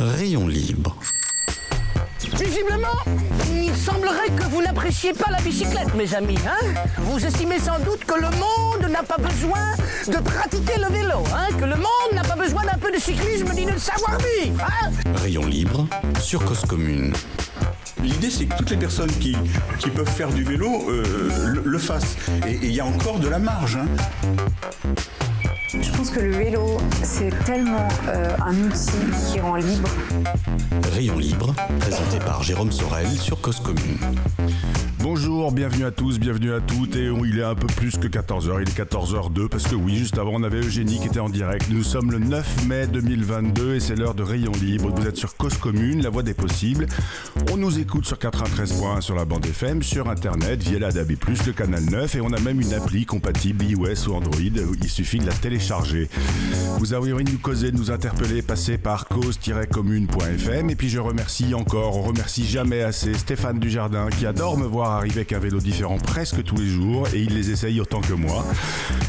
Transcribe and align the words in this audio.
Rayon 0.00 0.46
libre. 0.46 0.96
Visiblement, 2.38 2.96
il 3.54 3.76
semblerait 3.76 4.30
que 4.34 4.44
vous 4.44 4.62
n'appréciez 4.62 5.12
pas 5.12 5.30
la 5.30 5.42
bicyclette, 5.42 5.94
mes 5.94 6.14
amis. 6.14 6.38
Hein 6.46 6.66
vous 6.96 7.22
estimez 7.22 7.58
sans 7.58 7.78
doute 7.80 8.06
que 8.06 8.14
le 8.14 8.30
monde 8.30 8.90
n'a 8.90 9.02
pas 9.02 9.18
besoin 9.18 9.74
de 10.08 10.16
pratiquer 10.22 10.78
le 10.78 10.86
vélo, 10.86 11.22
hein 11.34 11.48
que 11.58 11.66
le 11.66 11.76
monde 11.76 12.14
n'a 12.14 12.22
pas 12.22 12.36
besoin 12.36 12.62
d'un 12.64 12.78
peu 12.78 12.90
de 12.90 12.98
cyclisme 12.98 13.52
ni 13.54 13.66
de 13.66 13.76
savoir-vivre. 13.76 14.64
Hein 14.64 14.90
Rayon 15.16 15.44
libre 15.44 15.86
sur 16.18 16.42
cause 16.46 16.64
commune. 16.64 17.12
L'idée, 18.02 18.30
c'est 18.30 18.46
que 18.46 18.56
toutes 18.56 18.70
les 18.70 18.76
personnes 18.76 19.10
qui, 19.10 19.36
qui 19.78 19.90
peuvent 19.90 20.08
faire 20.08 20.30
du 20.30 20.42
vélo 20.44 20.88
euh, 20.88 21.02
le, 21.54 21.62
le 21.64 21.78
fassent. 21.78 22.16
Et 22.46 22.58
il 22.62 22.72
y 22.72 22.80
a 22.80 22.86
encore 22.86 23.18
de 23.18 23.28
la 23.28 23.38
marge. 23.38 23.76
hein. 23.76 23.86
Je 25.80 25.90
pense 25.92 26.10
que 26.10 26.20
le 26.20 26.32
vélo, 26.32 26.78
c'est 27.02 27.30
tellement 27.44 27.88
euh, 28.08 28.34
un 28.44 28.54
outil 28.64 28.90
qui 29.30 29.38
rend 29.40 29.54
libre. 29.56 29.88
Rayon 30.92 31.18
libre, 31.18 31.54
présenté 31.78 32.18
par 32.18 32.42
Jérôme 32.42 32.72
Sorel 32.72 33.06
sur 33.08 33.40
cause 33.40 33.60
commune. 33.60 33.98
Bonjour, 35.02 35.50
bienvenue 35.50 35.86
à 35.86 35.90
tous, 35.90 36.18
bienvenue 36.18 36.52
à 36.52 36.60
toutes. 36.60 36.94
Et 36.94 37.08
il 37.24 37.38
est 37.38 37.42
un 37.42 37.54
peu 37.54 37.66
plus 37.66 37.96
que 37.96 38.06
14h, 38.06 38.60
il 38.60 38.68
est 38.68 38.78
14h02 38.78 39.48
parce 39.48 39.66
que 39.66 39.74
oui, 39.74 39.96
juste 39.96 40.18
avant 40.18 40.32
on 40.34 40.42
avait 40.42 40.60
Eugénie 40.60 41.00
qui 41.00 41.06
était 41.06 41.20
en 41.20 41.30
direct. 41.30 41.68
Nous 41.70 41.82
sommes 41.82 42.10
le 42.10 42.18
9 42.18 42.66
mai 42.66 42.86
2022 42.86 43.76
et 43.76 43.80
c'est 43.80 43.96
l'heure 43.96 44.14
de 44.14 44.22
Rayon 44.22 44.52
Libre. 44.60 44.90
Vous 44.94 45.06
êtes 45.06 45.16
sur 45.16 45.36
Cause 45.38 45.56
Commune, 45.56 46.02
la 46.02 46.10
voix 46.10 46.22
des 46.22 46.34
possibles. 46.34 46.86
On 47.50 47.56
nous 47.56 47.78
écoute 47.78 48.04
sur 48.04 48.18
93.1 48.18 49.00
sur 49.00 49.14
la 49.14 49.24
bande 49.24 49.46
FM, 49.46 49.82
sur 49.82 50.10
internet, 50.10 50.62
via 50.62 50.78
la 50.78 50.92
DAB+, 50.92 51.12
le 51.46 51.52
canal 51.52 51.82
9 51.82 52.16
et 52.16 52.20
on 52.20 52.32
a 52.34 52.40
même 52.40 52.60
une 52.60 52.74
appli 52.74 53.06
compatible 53.06 53.64
iOS 53.64 54.08
ou 54.08 54.14
Android. 54.14 54.38
Il 54.82 54.90
suffit 54.90 55.18
de 55.18 55.26
la 55.26 55.32
télécharger. 55.32 56.10
Vous 56.78 56.92
avez 56.92 57.14
envie 57.14 57.24
de 57.24 57.32
nous 57.32 57.38
causer, 57.38 57.72
de 57.72 57.76
nous 57.78 57.90
interpeller, 57.90 58.42
passez 58.42 58.76
par 58.76 59.08
cause-commune.fm 59.08 60.68
et 60.68 60.76
puis 60.76 60.90
je 60.90 60.98
remercie 60.98 61.54
encore, 61.54 61.96
on 61.96 62.02
remercie 62.02 62.46
jamais 62.46 62.82
assez 62.82 63.14
Stéphane 63.14 63.58
Dujardin 63.58 64.10
qui 64.10 64.26
adore 64.26 64.58
me 64.58 64.66
voir 64.66 64.89
arriver 64.96 65.16
avec 65.16 65.32
un 65.32 65.38
vélo 65.38 65.58
différent 65.58 65.98
presque 65.98 66.42
tous 66.44 66.56
les 66.56 66.68
jours 66.68 67.08
et 67.12 67.20
il 67.20 67.34
les 67.34 67.50
essaye 67.50 67.80
autant 67.80 68.00
que 68.00 68.12
moi. 68.12 68.44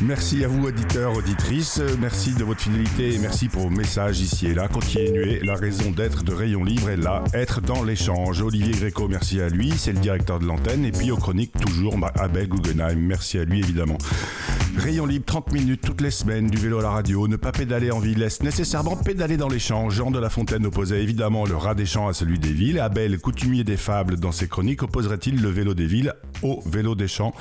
Merci 0.02 0.44
à 0.44 0.48
vous 0.48 0.66
auditeurs, 0.66 1.16
auditrices, 1.16 1.82
merci 2.00 2.34
de 2.34 2.44
votre 2.44 2.62
fidélité 2.62 3.14
et 3.14 3.18
merci 3.20 3.48
pour 3.48 3.64
vos 3.64 3.70
messages 3.70 4.20
ici 4.20 4.48
et 4.48 4.54
là. 4.54 4.68
Continuez, 4.68 5.40
la 5.44 5.56
raison 5.56 5.92
d'être 5.92 6.24
de 6.24 6.34
Rayon 6.34 6.64
Libre 6.64 6.90
est 6.90 6.98
là, 6.98 7.24
être 7.34 7.62
dans 7.62 7.84
l'échange. 7.84 8.42
Olivier 8.42 8.74
Gréco, 8.74 9.08
merci 9.08 9.40
à 9.42 9.50
lui, 9.50 9.72
c'est 9.78 9.94
le 9.94 10.00
directeur 10.00 10.40
de 10.40 10.46
l'antenne 10.46 10.84
et 10.86 10.92
puis 10.92 11.12
aux 11.12 11.18
chroniques 11.18 11.54
toujours 11.59 11.98
bah, 11.98 12.12
Abel 12.16 12.48
Guggenheim, 12.48 13.00
merci 13.00 13.38
à 13.38 13.46
lui 13.46 13.59
évidemment. 13.59 13.98
Rayon 14.78 15.06
Libre, 15.06 15.26
30 15.26 15.52
minutes 15.52 15.82
toutes 15.82 16.02
les 16.02 16.12
semaines, 16.12 16.48
du 16.48 16.58
vélo 16.58 16.80
à 16.80 16.82
la 16.82 16.90
radio, 16.90 17.28
ne 17.28 17.36
pas 17.36 17.52
pédaler 17.52 17.92
en 17.92 18.00
ville, 18.00 18.20
laisse 18.20 18.42
nécessairement 18.42 18.96
pédaler 18.96 19.38
dans 19.38 19.50
champs? 19.59 19.90
Jean 19.90 20.12
de 20.12 20.20
La 20.20 20.30
Fontaine 20.30 20.66
opposait 20.66 21.02
évidemment 21.02 21.46
le 21.46 21.56
rat 21.56 21.76
des 21.76 21.86
champs 21.86 22.08
à 22.08 22.14
celui 22.14 22.40
des 22.40 22.54
villes. 22.54 22.80
Abel, 22.80 23.20
coutumier 23.20 23.64
des 23.64 23.78
fables 23.78 24.18
dans 24.18 24.32
ses 24.32 24.48
chroniques, 24.48 24.84
opposerait-il 24.84 25.42
le 25.42 25.50
vélo 25.50 25.71
des 25.76 25.86
villes 25.86 26.14
au 26.42 26.62
vélo 26.66 26.96
des 26.96 27.08
champs 27.08 27.34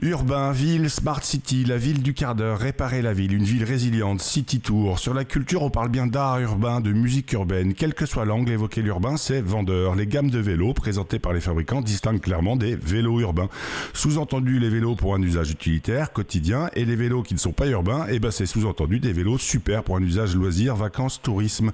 Urbain, 0.00 0.52
ville, 0.52 0.90
smart 0.90 1.24
city, 1.24 1.64
la 1.64 1.76
ville 1.76 2.04
du 2.04 2.14
quart 2.14 2.36
d'heure, 2.36 2.60
réparer 2.60 3.02
la 3.02 3.12
ville, 3.12 3.34
une 3.34 3.42
ville 3.42 3.64
résiliente, 3.64 4.20
city 4.20 4.60
tour. 4.60 5.00
Sur 5.00 5.12
la 5.12 5.24
culture, 5.24 5.62
on 5.62 5.70
parle 5.70 5.88
bien 5.88 6.06
d'art 6.06 6.38
urbain, 6.38 6.80
de 6.80 6.92
musique 6.92 7.32
urbaine. 7.32 7.74
Quel 7.74 7.94
que 7.94 8.06
soit 8.06 8.24
l'angle 8.24 8.52
évoqué 8.52 8.80
l'urbain, 8.80 9.16
c'est 9.16 9.40
vendeur. 9.40 9.96
Les 9.96 10.06
gammes 10.06 10.30
de 10.30 10.38
vélos 10.38 10.72
présentées 10.72 11.18
par 11.18 11.32
les 11.32 11.40
fabricants 11.40 11.80
distinguent 11.80 12.20
clairement 12.20 12.54
des 12.54 12.76
vélos 12.76 13.18
urbains. 13.18 13.48
Sous-entendu, 13.92 14.60
les 14.60 14.68
vélos 14.68 14.94
pour 14.94 15.16
un 15.16 15.20
usage 15.20 15.50
utilitaire, 15.50 16.12
quotidien, 16.12 16.70
et 16.74 16.84
les 16.84 16.94
vélos 16.94 17.24
qui 17.24 17.34
ne 17.34 17.40
sont 17.40 17.50
pas 17.50 17.66
urbains, 17.66 18.06
et 18.06 18.20
ben 18.20 18.30
c'est 18.30 18.46
sous-entendu 18.46 19.00
des 19.00 19.12
vélos 19.12 19.38
super 19.38 19.82
pour 19.82 19.96
un 19.96 20.02
usage 20.02 20.36
loisir, 20.36 20.76
vacances, 20.76 21.20
tourisme. 21.20 21.72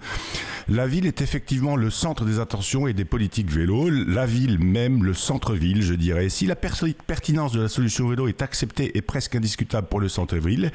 La 0.66 0.86
ville 0.86 1.05
est 1.05 1.20
effectivement 1.20 1.77
le 1.77 1.91
centre 1.91 2.25
des 2.25 2.41
attentions 2.41 2.86
et 2.86 2.94
des 2.94 3.05
politiques 3.05 3.50
vélo. 3.50 3.91
La 3.91 4.25
ville 4.25 4.59
même, 4.59 5.05
le 5.05 5.12
centre-ville, 5.12 5.83
je 5.83 5.92
dirais. 5.92 6.31
Si 6.31 6.47
la 6.47 6.56
pertinence 6.56 7.53
de 7.53 7.61
la 7.61 7.69
solution 7.69 8.14
est 8.29 8.43
acceptée 8.43 8.97
et 8.97 9.03
presque 9.03 9.34
indiscutable 9.34 9.88
pour 9.88 10.00
le 10.00 10.09
centre-ville, 10.09 10.72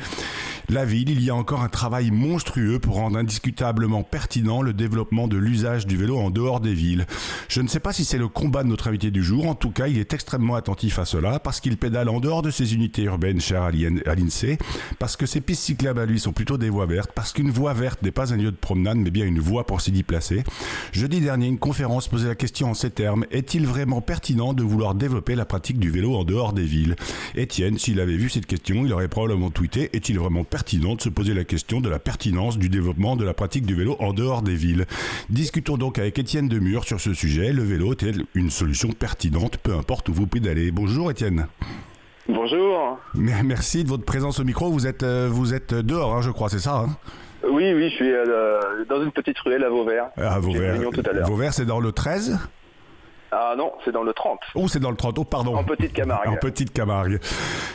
la 0.69 0.85
ville, 0.85 1.09
il 1.09 1.23
y 1.23 1.29
a 1.29 1.35
encore 1.35 1.61
un 1.61 1.69
travail 1.69 2.11
monstrueux 2.11 2.79
pour 2.79 2.95
rendre 2.95 3.17
indiscutablement 3.17 4.03
pertinent 4.03 4.61
le 4.61 4.73
développement 4.73 5.27
de 5.27 5.37
l'usage 5.37 5.87
du 5.87 5.97
vélo 5.97 6.17
en 6.17 6.29
dehors 6.29 6.59
des 6.59 6.73
villes. 6.73 7.07
Je 7.47 7.61
ne 7.61 7.67
sais 7.67 7.79
pas 7.79 7.93
si 7.93 8.05
c'est 8.05 8.17
le 8.17 8.27
combat 8.27 8.63
de 8.63 8.69
notre 8.69 8.87
invité 8.87 9.09
du 9.09 9.23
jour, 9.23 9.47
en 9.47 9.55
tout 9.55 9.71
cas, 9.71 9.87
il 9.87 9.97
est 9.97 10.13
extrêmement 10.13 10.55
attentif 10.55 10.99
à 10.99 11.05
cela 11.05 11.39
parce 11.39 11.59
qu'il 11.59 11.77
pédale 11.77 12.09
en 12.09 12.19
dehors 12.19 12.41
de 12.41 12.51
ses 12.51 12.73
unités 12.73 13.03
urbaines 13.03 13.41
chères 13.41 13.63
à 13.63 13.71
l'INSEE, 13.71 14.57
parce 14.99 15.15
que 15.15 15.25
ses 15.25 15.41
pistes 15.41 15.63
cyclables 15.63 15.99
à 15.99 16.05
lui 16.05 16.19
sont 16.19 16.33
plutôt 16.33 16.57
des 16.57 16.69
voies 16.69 16.85
vertes, 16.85 17.11
parce 17.15 17.33
qu'une 17.33 17.51
voie 17.51 17.73
verte 17.73 18.01
n'est 18.03 18.11
pas 18.11 18.33
un 18.33 18.37
lieu 18.37 18.51
de 18.51 18.57
promenade 18.57 18.97
mais 18.97 19.11
bien 19.11 19.25
une 19.25 19.39
voie 19.39 19.65
pour 19.65 19.81
s'y 19.81 19.91
déplacer. 19.91 20.43
Jeudi 20.91 21.21
dernier, 21.21 21.47
une 21.47 21.59
conférence 21.59 22.07
posait 22.07 22.27
la 22.27 22.35
question 22.35 22.69
en 22.69 22.73
ces 22.73 22.89
termes 22.89 23.25
est-il 23.31 23.65
vraiment 23.65 24.01
pertinent 24.01 24.53
de 24.53 24.63
vouloir 24.63 24.95
développer 24.95 25.35
la 25.35 25.45
pratique 25.45 25.79
du 25.79 25.89
vélo 25.89 26.15
en 26.15 26.23
dehors 26.23 26.53
des 26.53 26.63
villes? 26.63 26.95
Étienne, 27.35 27.77
s'il 27.77 27.99
avait 27.99 28.15
vu 28.17 28.29
cette 28.29 28.45
question, 28.45 28.85
il 28.85 28.93
aurait 28.93 29.07
probablement 29.07 29.49
tweeté 29.49 29.89
est-il 29.93 30.17
vraiment 30.19 30.43
pertinent 30.43 30.95
de 30.95 31.01
se 31.01 31.09
poser 31.09 31.33
la 31.33 31.43
question 31.43 31.81
de 31.81 31.89
la 31.89 31.99
pertinence 31.99 32.57
du 32.57 32.69
développement 32.69 33.15
de 33.15 33.23
la 33.25 33.33
pratique 33.33 33.65
du 33.65 33.75
vélo 33.75 33.95
en 33.99 34.13
dehors 34.13 34.41
des 34.41 34.55
villes 34.55 34.85
Discutons 35.29 35.77
donc 35.77 35.99
avec 35.99 36.17
Étienne 36.19 36.47
Demur 36.47 36.83
sur 36.83 36.99
ce 36.99 37.13
sujet. 37.13 37.53
Le 37.53 37.63
vélo 37.63 37.93
est-il 37.93 38.25
une 38.35 38.49
solution 38.49 38.89
pertinente, 38.91 39.57
peu 39.57 39.73
importe 39.73 40.09
où 40.09 40.13
vous 40.13 40.27
pédalez 40.27 40.71
Bonjour 40.71 41.11
Étienne. 41.11 41.47
Bonjour. 42.27 42.99
Mer- 43.15 43.43
Merci 43.43 43.83
de 43.83 43.89
votre 43.89 44.05
présence 44.05 44.39
au 44.39 44.43
micro. 44.43 44.69
Vous 44.71 44.85
êtes, 44.87 45.03
euh, 45.03 45.27
vous 45.31 45.53
êtes 45.53 45.73
dehors, 45.73 46.15
hein, 46.15 46.21
je 46.21 46.29
crois, 46.29 46.49
c'est 46.49 46.59
ça 46.59 46.77
hein 46.77 46.89
Oui, 47.43 47.73
oui, 47.73 47.89
je 47.89 47.95
suis 47.95 48.11
euh, 48.11 48.59
dans 48.87 49.01
une 49.03 49.11
petite 49.11 49.39
ruelle 49.39 49.63
à 49.63 49.69
Vauvert. 49.69 50.05
Ah, 50.17 50.35
une 50.37 50.41
Vauvert. 50.41 50.79
tout 50.91 51.03
à 51.09 51.13
l'heure. 51.13 51.27
Vauvert, 51.27 51.53
c'est 51.53 51.65
dans 51.65 51.79
le 51.79 51.91
13 51.91 52.37
Ah 53.31 53.53
non, 53.57 53.71
c'est 53.85 53.91
dans 53.91 54.03
le 54.03 54.13
30. 54.13 54.39
Oh, 54.55 54.67
c'est 54.67 54.79
dans 54.79 54.89
le 54.91 54.97
30. 54.97 55.19
Oh, 55.19 55.23
pardon. 55.23 55.55
En 55.55 55.63
Petite 55.63 55.93
Camargue. 55.93 56.27
En 56.29 56.35
petite 56.37 56.73
Camargue. 56.73 57.19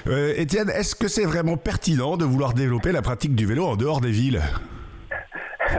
Euh, 0.08 0.32
Étienne, 0.36 0.70
est-ce 0.70 0.94
que 0.96 1.08
c'est 1.08 1.24
vraiment 1.24 1.56
pertinent 1.56 2.16
de 2.16 2.24
vouloir 2.24 2.54
développer 2.54 2.92
la 2.92 3.02
pratique 3.02 3.34
du 3.34 3.46
vélo 3.46 3.64
en 3.66 3.76
dehors 3.76 4.00
des 4.00 4.10
villes? 4.10 4.42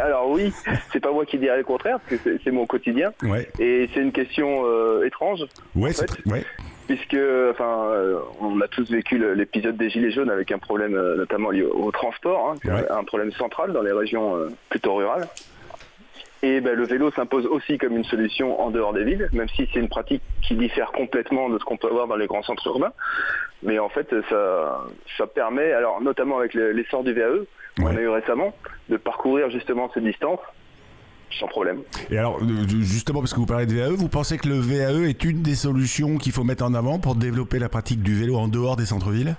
Alors 0.02 0.30
oui, 0.30 0.52
c'est 0.92 1.00
pas 1.00 1.12
moi 1.12 1.26
qui 1.26 1.38
dirais 1.38 1.58
le 1.58 1.64
contraire, 1.64 2.00
parce 2.10 2.22
que 2.22 2.38
c'est- 2.44 2.52
mon 2.52 2.66
quotidien. 2.66 3.12
Ouais. 3.24 3.50
Et 3.60 3.88
c'est 3.94 4.00
une 4.02 4.12
question 4.12 4.64
euh, 4.66 5.06
étrange, 5.06 5.42
Ouais, 5.76 5.90
En 5.90 5.94
c'est 5.94 6.10
fait, 6.12 6.26
ouais. 6.30 6.44
puisque 6.88 7.18
enfin, 7.52 7.86
euh, 7.92 8.18
on 8.42 8.60
a 8.62 8.68
tous 8.68 8.90
vécu 8.90 9.18
l'épisode 9.36 9.78
des 9.78 9.90
Gilets 9.90 10.12
jaunes 10.12 10.30
avec 10.32 10.52
un 10.52 10.58
problème 10.58 10.96
euh, 10.96 11.18
notamment 11.18 11.52
lié 11.52 11.64
au, 11.64 11.86
au 11.86 11.92
transport, 11.92 12.52
hein, 12.52 12.56
Ouais. 12.70 12.86
un, 12.92 13.04
problème 13.04 13.32
central 13.34 13.74
dans 13.74 13.82
les 13.84 13.92
régions 13.92 14.36
plutôt 14.70 14.96
rurales. 14.96 15.28
Et 16.46 16.62
ben, 16.62 16.76
le 16.76 16.86
vélo 16.86 17.10
s'impose 17.10 17.48
aussi 17.48 17.80
comme 17.80 17.98
une 17.98 18.04
solution 18.04 18.62
en 18.62 18.70
dehors 18.70 18.94
des 18.94 19.04
villes, 19.04 19.28
même 19.34 19.50
si 19.50 19.68
c'est 19.74 19.80
une 19.80 19.90
pratique 19.90 20.22
qui 20.44 20.54
diffère 20.56 20.92
complètement 20.92 21.50
de 21.50 21.58
ce 21.58 21.64
qu'on 21.64 21.76
peut 21.76 21.88
avoir 21.88 22.06
dans 22.08 22.18
les 22.18 22.28
grands 22.28 22.44
centres 22.44 22.68
urbains. 22.68 22.94
Mais 23.64 23.80
en 23.80 23.90
fait, 23.90 24.08
ça, 24.30 24.86
ça 25.18 25.26
permet, 25.26 25.72
alors 25.74 26.02
notamment 26.02 26.38
avec 26.38 26.54
le- 26.54 26.72
l'essor 26.72 27.04
du 27.04 27.14
VAE 27.14 27.46
qu'on 27.80 27.88
Ouais. 27.88 27.98
a 27.98 28.02
eu 28.02 28.10
récemment, 28.10 28.54
de 28.90 28.98
parcourir 28.98 29.50
justement 29.50 29.90
ces 29.96 30.02
distances 30.02 30.40
sans 31.40 31.48
problème. 31.48 31.82
Et 32.12 32.18
alors, 32.20 32.38
euh, 32.38 32.68
justement, 32.68 33.20
parce 33.22 33.34
que 33.34 33.40
vous 33.40 33.48
parlez 33.48 33.66
de 33.66 33.74
VAE, 33.74 33.90
vous 33.96 34.08
pensez 34.08 34.38
que 34.38 34.48
le 34.48 34.60
VAE 34.60 35.10
est 35.10 35.24
une 35.24 35.42
des 35.42 35.56
solutions 35.56 36.18
qu'il 36.18 36.32
faut 36.32 36.44
mettre 36.44 36.64
en 36.64 36.76
avant 36.76 37.00
pour 37.00 37.16
développer 37.16 37.58
la 37.58 37.70
pratique 37.70 38.04
du 38.04 38.14
vélo 38.14 38.36
en 38.36 38.48
dehors 38.48 38.76
des 38.76 38.86
centres-villes? 38.86 39.36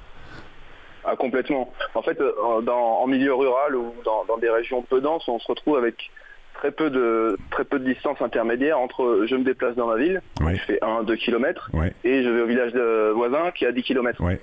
Ah, 1.05 1.15
complètement. 1.15 1.73
En 1.95 2.03
fait, 2.03 2.21
euh, 2.21 2.61
dans- 2.63 2.99
en 3.03 3.07
milieu 3.07 3.33
rural 3.33 3.77
ou 3.77 3.95
dans, 4.05 4.25
dans 4.25 4.39
des 4.39 4.51
régions 4.51 4.83
peu 4.83 5.01
denses, 5.01 5.29
on 5.29 5.39
se 5.39 5.47
retrouve 5.47 5.77
avec 5.79 6.11
très 6.59 6.71
peu 6.73 6.91
de 6.91 7.37
très 7.51 7.65
peu 7.65 7.79
de 7.79 7.85
distance 7.93 8.21
intermédiaire 8.21 8.79
entre 8.79 9.25
je 9.29 9.35
me 9.37 9.45
déplace 9.45 9.75
dans 9.77 9.87
ma 9.89 9.97
ville, 9.97 10.21
Ouais. 10.41 10.57
je 10.57 10.63
fais 10.63 10.79
1-2 10.83 11.17
km, 11.17 11.71
Ouais, 11.73 11.93
et 12.05 12.23
je 12.23 12.29
vais 12.29 12.41
au 12.43 12.47
village 12.47 12.73
de 12.73 13.11
voisin 13.15 13.51
qui 13.55 13.67
a 13.67 13.73
10 13.73 13.83
km. 13.83 14.23
ouais. 14.23 14.41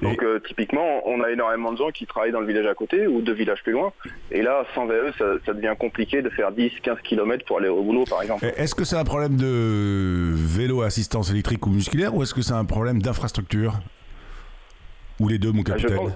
Donc 0.00 0.22
euh, 0.22 0.38
typiquement, 0.46 1.02
on 1.08 1.20
a 1.24 1.30
énormément 1.32 1.72
de 1.72 1.76
gens 1.78 1.90
qui 1.90 2.06
travaillent 2.06 2.30
dans 2.30 2.38
le 2.38 2.46
village 2.46 2.66
à 2.66 2.74
côté 2.74 3.08
ou 3.08 3.20
deux 3.20 3.32
villages 3.32 3.64
plus 3.64 3.72
loin. 3.72 3.92
Et 4.30 4.42
là, 4.42 4.64
sans 4.72 4.86
VE, 4.86 5.10
ça, 5.18 5.24
ça 5.44 5.52
devient 5.52 5.74
compliqué 5.76 6.22
de 6.22 6.28
faire 6.30 6.52
10-15 6.52 7.02
km 7.02 7.44
pour 7.44 7.58
aller 7.58 7.68
au 7.68 7.82
boulot, 7.82 8.04
par 8.08 8.22
exemple. 8.22 8.44
Est-ce 8.56 8.76
que 8.76 8.84
c'est 8.84 8.94
un 8.94 9.02
problème 9.02 9.34
de 9.36 10.30
vélo 10.36 10.82
à 10.82 10.86
assistance 10.86 11.32
électrique 11.32 11.66
ou 11.66 11.70
musculaire 11.70 12.14
ou 12.14 12.22
est-ce 12.22 12.32
que 12.32 12.42
c'est 12.42 12.52
un 12.52 12.64
problème 12.64 13.02
d'infrastructure? 13.02 13.72
Ou 15.20 15.28
les 15.28 15.38
deux, 15.38 15.50
mon 15.50 15.60
je 15.60 15.64
capitaine 15.72 15.96
pense, 15.96 16.12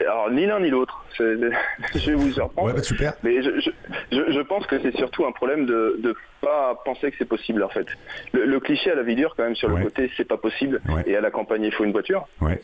alors 0.00 0.30
ni 0.30 0.46
l'un 0.46 0.58
ni 0.60 0.68
l'autre. 0.70 1.04
Je 1.18 2.06
vais 2.10 2.14
vous 2.14 2.32
surprendre. 2.32 2.68
Ouais, 2.68 2.74
bah, 2.74 2.82
super. 2.82 3.12
Mais 3.22 3.42
je, 3.42 3.50
je, 3.60 3.70
je- 4.10 4.32
je 4.32 4.40
pense 4.40 4.66
que 4.66 4.80
c'est 4.80 4.96
surtout 4.96 5.24
un 5.26 5.32
problème 5.32 5.66
de 5.66 6.00
ne 6.02 6.12
pas 6.40 6.74
penser 6.84 7.10
que 7.10 7.16
c'est 7.18 7.28
possible 7.28 7.62
en 7.62 7.68
fait. 7.68 7.86
Le, 8.32 8.44
le 8.46 8.60
cliché 8.60 8.90
à 8.90 8.94
la 8.96 9.02
vie 9.02 9.14
dure 9.14 9.34
quand 9.36 9.44
même 9.44 9.54
sur 9.54 9.70
Ouais. 9.70 9.78
le 9.80 9.84
côté 9.84 10.10
c'est 10.16 10.26
pas 10.26 10.38
possible 10.38 10.80
Ouais. 10.88 11.02
et 11.06 11.16
à 11.16 11.20
la 11.20 11.30
campagne 11.30 11.62
il 11.64 11.72
faut 11.72 11.84
une 11.84 11.92
voiture. 11.92 12.26
Ouais. 12.40 12.60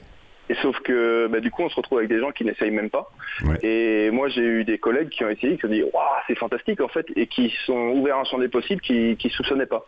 Et 0.49 0.55
sauf 0.63 0.79
que 0.81 1.27
bah, 1.29 1.41
du 1.41 1.51
coup, 1.51 1.63
on 1.63 1.69
se 1.69 1.77
retrouve 1.77 1.99
avec 1.99 2.11
des 2.11 2.21
gens 2.21 2.31
qui 2.31 2.45
n'essayent 2.45 2.71
même 2.71 2.91
pas. 2.91 3.11
Ouais. 3.45 3.59
Et 3.63 4.11
moi, 4.11 4.29
j'ai 4.29 4.43
eu 4.43 4.65
des 4.65 4.79
collègues 4.79 5.11
qui 5.11 5.25
ont 5.25 5.29
essayé, 5.29 5.59
qui 5.59 5.67
ont 5.67 5.71
dit 5.71 5.83
Waouh, 5.83 6.05
c'est 6.27 6.37
fantastique 6.37 6.81
en 6.81 6.89
fait, 6.89 7.07
et 7.17 7.27
qui 7.27 7.53
sont 7.67 7.93
ouverts 7.97 8.19
un 8.19 8.25
champ 8.25 8.39
des 8.39 8.49
possibles 8.49 8.81
qui 8.81 9.17
ne 9.23 9.31
soupçonnaient 9.31 9.67
pas. 9.67 9.87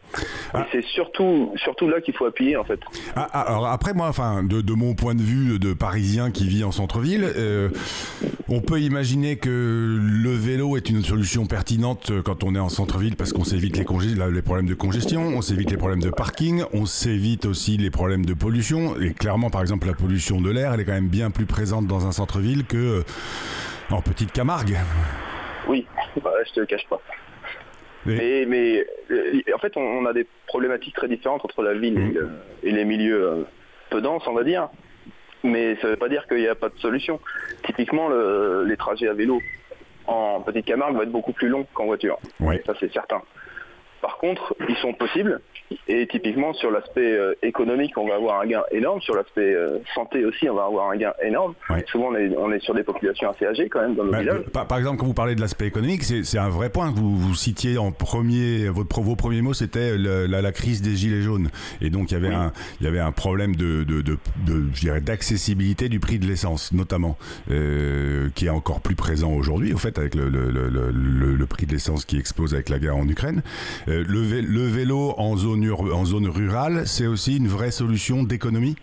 Ah. 0.53 0.61
Et 0.61 0.65
c'est 0.73 0.85
surtout, 0.85 1.53
surtout 1.57 1.89
là 1.89 2.01
qu'il 2.01 2.15
faut 2.15 2.27
appuyer 2.27 2.57
en 2.57 2.65
fait. 2.65 2.81
Ah, 3.17 3.29
ah, 3.33 3.41
alors 3.43 3.67
après 3.67 3.95
moi, 3.95 4.09
enfin, 4.09 4.43
de, 4.43 4.61
de 4.61 4.73
mon 4.73 4.95
point 4.95 5.15
de 5.15 5.23
vue 5.23 5.59
de 5.59 5.73
Parisien 5.73 6.31
qui 6.31 6.47
vit 6.47 6.65
en 6.65 6.73
centre-ville, 6.73 7.25
euh, 7.37 7.71
on 8.49 8.61
peut 8.61 8.81
imaginer 8.81 9.37
que 9.37 9.99
le 10.01 10.31
vélo 10.31 10.77
est 10.77 10.91
une 10.91 11.03
solution 11.03 11.47
pertinente 11.47 12.13
quand 12.25 12.45
on 12.45 12.55
est 12.55 12.61
en 12.61 12.69
centre-ville 12.69 13.17
parce 13.17 13.33
qu'on 13.33 13.45
s'évite 13.45 13.77
les, 13.77 13.85
les 14.31 14.43
problèmes 14.43 14.67
de 14.67 14.75
congestion, 14.75 15.23
on 15.23 15.43
s'évite 15.43 15.71
les 15.71 15.77
problèmes 15.77 16.03
de 16.03 16.11
parking, 16.11 16.65
on 16.73 16.87
s'évite 16.87 17.47
aussi 17.47 17.77
les 17.77 17.91
problèmes 17.91 18.25
de 18.25 18.35
pollution. 18.35 18.99
Et 19.01 19.13
clairement, 19.13 19.51
par 19.51 19.63
exemple, 19.63 19.87
la 19.87 19.95
pollution 19.95 20.41
de 20.41 20.50
l'air, 20.53 20.73
elle 20.75 20.81
est 20.81 20.85
quand 20.85 20.93
même 20.93 21.09
bien 21.09 21.31
plus 21.31 21.47
présente 21.47 21.87
dans 21.87 22.07
un 22.07 22.13
centre-ville 22.13 22.65
que 22.67 22.77
euh, 23.01 23.03
en 23.91 24.03
petite 24.03 24.33
Camargue. 24.33 24.77
Oui, 25.69 25.87
bah, 26.23 26.33
je 26.47 26.53
te 26.53 26.61
le 26.61 26.67
cache 26.67 26.87
pas. 26.89 27.01
Mais, 28.07 28.45
mais 28.49 28.87
euh, 29.11 29.41
en 29.55 29.59
fait, 29.59 29.77
on, 29.77 30.07
a 30.07 30.13
des 30.13 30.27
problématiques 30.47 30.95
très 30.95 31.07
différentes 31.09 31.45
entre 31.45 31.63
la 31.63 31.75
ville 31.75 31.99
et, 32.63 32.69
et 32.69 32.73
les 32.73 32.85
milieux 32.85 33.23
euh, 33.23 33.43
peu 33.91 34.01
denses, 34.01 34.27
on 34.27 34.33
va 34.33 34.43
dire. 34.43 34.69
Mais 35.45 35.77
ça 35.77 35.87
ne 35.87 35.93
veut 35.93 35.97
pas 35.99 36.09
dire 36.09 36.27
qu'il 36.27 36.39
n'y 36.39 36.49
a 36.49 36.55
pas 36.55 36.69
de 36.71 36.79
solution. 36.79 37.21
Typiquement, 37.65 38.09
le- 38.09 38.65
les 38.67 38.77
trajets 38.77 39.09
à 39.09 39.13
vélo 39.15 39.41
en 40.07 40.41
petite 40.41 40.65
Camargue 40.67 40.95
vont 40.97 41.03
être 41.03 41.13
beaucoup 41.13 41.33
plus 41.33 41.49
longs 41.49 41.67
qu'en 41.75 41.85
voiture. 41.87 42.19
Ouais. 42.41 42.63
Ça, 42.67 42.73
c'est 42.81 42.93
certain. 42.93 43.21
Par 44.03 44.17
contre, 44.19 44.55
ils 44.69 44.77
sont 44.77 44.93
possibles. 44.93 45.41
Et 45.87 46.07
typiquement, 46.09 46.53
sur 46.55 46.71
l'aspect 46.71 47.13
euh, 47.13 47.35
économique, 47.43 47.97
on 47.97 48.09
va 48.09 48.17
avoir 48.17 48.41
un 48.41 48.47
gain 48.47 48.63
énorme. 48.73 49.01
Sur 49.03 49.15
l'aspect 49.15 49.55
euh, 49.55 49.79
santé 49.95 50.25
aussi, 50.25 50.49
on 50.51 50.55
va 50.57 50.65
avoir 50.65 50.91
un 50.91 50.97
gain 50.97 51.13
énorme. 51.23 51.55
Ouais. 51.69 51.85
Souvent, 51.93 52.09
on 52.09 52.17
est, 52.17 52.35
on 52.37 52.51
est 52.51 52.59
sur 52.61 52.75
des 52.75 52.83
populations 52.83 53.31
assez 53.31 53.47
âgées 53.47 53.69
quand 53.69 53.81
même 53.83 53.95
dans 53.95 54.05
nos 54.05 54.11
Bah, 54.11 54.21
villages. 54.21 54.43
par, 54.53 54.67
par 54.67 54.79
exemple, 54.79 54.99
quand 54.99 55.07
vous 55.07 55.15
parlez 55.15 55.35
de 55.37 55.41
l'aspect 55.41 55.67
économique, 55.67 56.03
c'est 56.03 56.39
un 56.39 56.49
vrai 56.49 56.71
point. 56.71 56.91
Vous, 56.91 57.17
vous 57.17 57.35
citiez 57.37 57.79
en 57.79 57.93
premier, 57.93 58.69
votre, 58.69 59.01
vos 59.01 59.15
premiers 59.17 59.43
mots, 59.43 59.55
c'était 59.55 59.97
la, 59.97 60.41
la 60.43 60.53
crise 60.53 60.83
des 60.83 60.97
gilets 60.97 61.23
jaunes. 61.23 61.51
Et 61.81 61.91
donc, 61.91 62.11
il 62.11 62.15
y 62.15 62.17
avait, 62.17 62.35
un, 62.35 62.53
il 62.81 62.87
y 62.87 62.89
avait 62.89 62.99
un 62.99 63.13
problème 63.13 63.55
de, 63.55 63.85
de, 63.85 64.01
de, 64.03 64.17
de- 64.47 64.65
je 64.75 64.81
dirais, 64.81 65.01
d'accessibilité 65.01 65.89
du 65.89 66.01
prix 66.01 66.19
de 66.19 66.27
l'essence, 66.27 66.73
notamment, 66.73 67.17
euh, 67.51 68.29
qui 68.35 68.47
est 68.47 68.51
encore 68.51 68.81
plus 68.81 68.97
présent 68.97 69.33
aujourd'hui, 69.33 69.73
au 69.73 69.79
fait, 69.79 69.99
avec 69.99 70.15
le, 70.15 70.29
le, 70.29 70.51
le, 70.51 70.69
le- 70.69 71.35
le 71.37 71.47
prix 71.47 71.67
de 71.67 71.73
l'essence 71.73 72.05
qui 72.05 72.19
explose 72.19 72.55
avec 72.55 72.69
la 72.71 72.79
guerre 72.79 72.97
en 72.97 73.07
Ukraine. 73.09 73.43
Euh, 73.91 74.05
le, 74.09 74.21
vé- 74.21 74.47
le 74.47 74.63
vélo 74.67 75.15
en 75.19 75.37
zone, 75.37 75.69
en 75.71 76.05
zone 76.05 76.29
rurale, 76.29 76.87
c'est 76.87 77.07
aussi 77.07 77.37
une 77.39 77.49
vraie 77.49 77.71
solution 77.73 78.23
d'économie? 78.23 78.77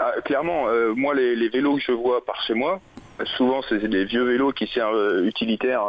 Ah, 0.00 0.12
clairement, 0.24 0.68
euh, 0.68 0.94
moi, 0.96 1.14
les, 1.14 1.36
les 1.36 1.48
vélos 1.48 1.76
que 1.76 1.82
je 1.82 1.92
vois 1.92 2.24
par 2.24 2.40
chez 2.46 2.54
moi, 2.54 2.80
souvent, 3.36 3.60
c'est 3.68 3.86
des 3.88 4.04
vieux 4.04 4.24
vélos 4.24 4.52
qui 4.52 4.66
servent 4.68 4.96
euh, 4.96 5.26
utilitaires 5.26 5.84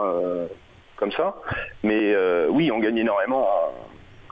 comme 0.98 1.12
ça. 1.14 1.36
Mais 1.84 2.16
oui, 2.50 2.72
on 2.72 2.80
gagne 2.80 2.98
énormément 2.98 3.48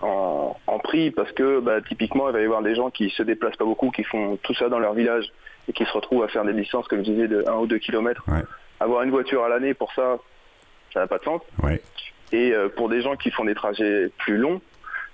en, 0.02 0.56
en- 0.68 0.80
prix 0.80 1.12
parce 1.12 1.32
que 1.32 1.60
bah, 1.60 1.80
typiquement, 1.88 2.28
il 2.30 2.34
va 2.34 2.42
y 2.42 2.46
avoir 2.46 2.62
des 2.62 2.76
gens 2.76 2.90
qui 2.90 3.10
se 3.12 3.24
déplacent 3.24 3.56
pas 3.56 3.66
beaucoup, 3.66 3.92
qui 3.92 4.04
font 4.04 4.38
tout 4.44 4.54
ça 4.56 4.68
dans 4.68 4.80
leur 4.80 4.94
village 4.94 5.26
et 5.68 5.74
qui 5.74 5.86
se 5.86 5.92
retrouvent 5.94 6.24
à 6.24 6.28
faire 6.28 6.44
des 6.44 6.54
distances, 6.54 6.88
comme 6.88 7.00
je 7.06 7.12
disais, 7.12 7.28
de 7.28 7.44
1 7.48 7.54
ou 7.54 7.68
2 7.68 7.78
kilomètres. 7.78 8.24
Ouais. 8.28 8.42
Avoir 8.80 9.04
une 9.04 9.12
voiture 9.12 9.44
à 9.44 9.50
l'année 9.50 9.74
pour 9.76 9.92
ça, 9.94 10.18
ça 10.94 11.02
n'a 11.02 11.08
pas 11.08 11.20
de 11.20 11.24
sens. 11.24 11.42
Ouais. 11.64 11.82
Et 12.32 12.54
euh, 12.54 12.70
pour 12.70 12.90
des 12.90 13.02
gens 13.02 13.16
qui 13.16 13.32
font 13.32 13.46
des 13.46 13.56
trajets 13.56 14.10
plus 14.20 14.38
longs, 14.38 14.62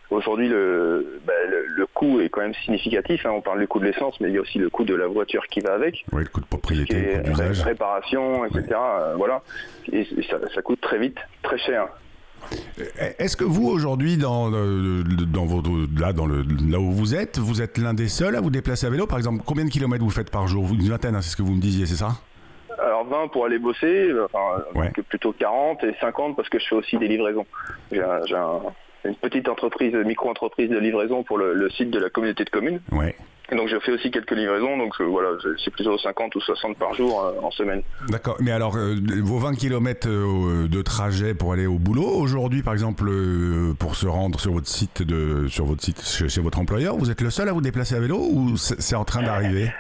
aujourd'hui 0.10 0.48
le, 0.50 1.20
bah, 1.26 1.34
le, 1.50 1.66
le 1.68 1.86
coût 1.88 2.20
est 2.22 2.30
quand 2.30 2.42
même 2.42 2.54
significatif. 2.64 3.26
hein. 3.26 3.32
On 3.36 3.42
parle 3.42 3.60
du 3.60 3.68
coût 3.68 3.80
de 3.80 3.86
l'essence, 3.86 4.20
mais 4.22 4.30
il 4.30 4.36
y 4.36 4.38
a 4.38 4.42
aussi 4.42 4.58
le 4.60 4.70
coût 4.70 4.84
de 4.86 4.96
la 4.96 5.08
voiture 5.08 5.46
qui 5.48 5.60
va 5.60 5.74
avec, 5.74 6.06
Ouais, 6.12 6.22
le 6.24 6.30
coût 6.30 6.42
de 6.42 6.46
propriété, 6.46 6.94
le 7.16 7.22
coût 7.24 7.30
d'usage. 7.30 7.62
réparation, 7.62 8.46
etc. 8.46 8.66
euh, 8.72 9.14
voilà. 9.18 9.42
Et, 9.92 10.02
et 10.02 10.24
ça, 10.30 10.38
ça 10.54 10.62
coûte 10.62 10.80
très 10.82 11.00
vite, 11.00 11.18
très 11.44 11.58
cher. 11.58 11.88
Est-ce 13.18 13.36
que 13.36 13.44
vous 13.44 13.68
aujourd'hui, 13.68 14.16
dans, 14.16 14.52
euh, 14.54 15.04
dans 15.04 15.46
votre, 15.46 15.70
là, 16.00 16.14
dans 16.14 16.28
le, 16.28 16.44
là 16.70 16.80
où 16.80 16.92
vous 16.92 17.16
êtes, 17.16 17.40
vous 17.40 17.62
êtes 17.62 17.78
l'un 17.80 17.94
des 17.96 18.08
seuls 18.08 18.36
à 18.36 18.42
vous 18.42 18.52
déplacer 18.52 18.86
à 18.86 18.90
vélo? 18.92 19.08
Par 19.08 19.18
exemple, 19.18 19.42
combien 19.46 19.66
de 19.66 19.70
kilomètres 19.70 20.04
vous 20.04 20.12
faites 20.12 20.30
par 20.30 20.48
jour? 20.48 20.70
Une 20.72 20.88
vingtaine, 20.88 21.16
hein, 21.16 21.22
c'est 21.22 21.32
ce 21.32 21.36
que 21.36 21.42
vous 21.42 21.56
me 21.56 21.60
disiez, 21.60 21.86
c'est 21.88 21.96
ça? 21.96 22.10
Alors 22.84 23.06
20 23.06 23.30
pour 23.30 23.46
aller 23.46 23.60
bosser, 23.60 24.12
enfin 24.26 24.64
Ouais. 24.76 24.92
que 24.92 25.02
plutôt 25.02 25.34
40 25.34 25.84
et 25.84 25.96
50 26.00 26.36
parce 26.36 26.50
que 26.50 26.60
je 26.60 26.66
fais 26.68 26.76
aussi 26.76 26.98
des 26.98 27.08
livraisons. 27.08 27.46
J'ai 27.92 28.02
un- 28.04 28.26
j'ai 28.26 28.36
un- 28.36 28.62
une 29.06 29.16
petite 29.16 29.48
entreprise, 29.48 29.94
micro-entreprise 29.94 30.70
de 30.70 30.78
livraison 30.78 31.24
pour 31.24 31.38
le, 31.38 31.54
le 31.54 31.70
site 31.70 31.90
de 31.92 32.00
la 32.00 32.10
communauté 32.10 32.44
de 32.44 32.50
communes. 32.50 32.82
Ouais. 32.92 33.16
Et 33.50 33.56
donc 33.56 33.70
je 33.70 33.80
fais 33.80 33.94
aussi 33.94 34.12
quelques 34.12 34.32
livraisons, 34.36 34.78
donc 34.78 34.94
euh, 35.00 35.06
voilà, 35.06 35.30
c'est- 35.64 35.72
plutôt 35.72 35.98
50 35.98 36.36
ou 36.36 36.42
60 36.42 36.76
par 36.78 36.94
jour 36.94 37.24
euh, 37.24 37.32
en 37.42 37.50
semaine. 37.52 37.82
D'accord. 38.10 38.36
Mais 38.42 38.52
alors, 38.52 38.76
euh, 38.76 38.96
vos 39.24 39.38
20 39.38 39.56
km 39.56 40.10
de 40.68 40.82
trajet 40.82 41.34
pour 41.34 41.54
aller 41.54 41.66
au 41.66 41.80
boulot, 41.80 42.10
aujourd'hui, 42.10 42.62
par 42.62 42.74
exemple, 42.74 43.06
euh, 43.08 43.74
pour 43.80 43.96
se 43.96 44.06
rendre 44.06 44.38
sur 44.42 44.52
votre 44.52 44.68
site, 44.68 45.02
de, 45.02 45.48
sur 45.48 45.64
votre 45.66 45.82
site 45.82 46.04
chez, 46.04 46.28
chez 46.28 46.42
votre 46.42 46.60
employeur, 46.60 46.98
vous 46.98 47.10
êtes 47.10 47.22
le 47.22 47.30
seul 47.30 47.48
à 47.48 47.54
vous 47.54 47.62
déplacer 47.62 47.96
à 47.96 48.00
vélo 48.02 48.18
ou 48.20 48.58
c'est 48.58 48.96
en 48.98 49.06
train 49.06 49.24
d'arriver? 49.24 49.72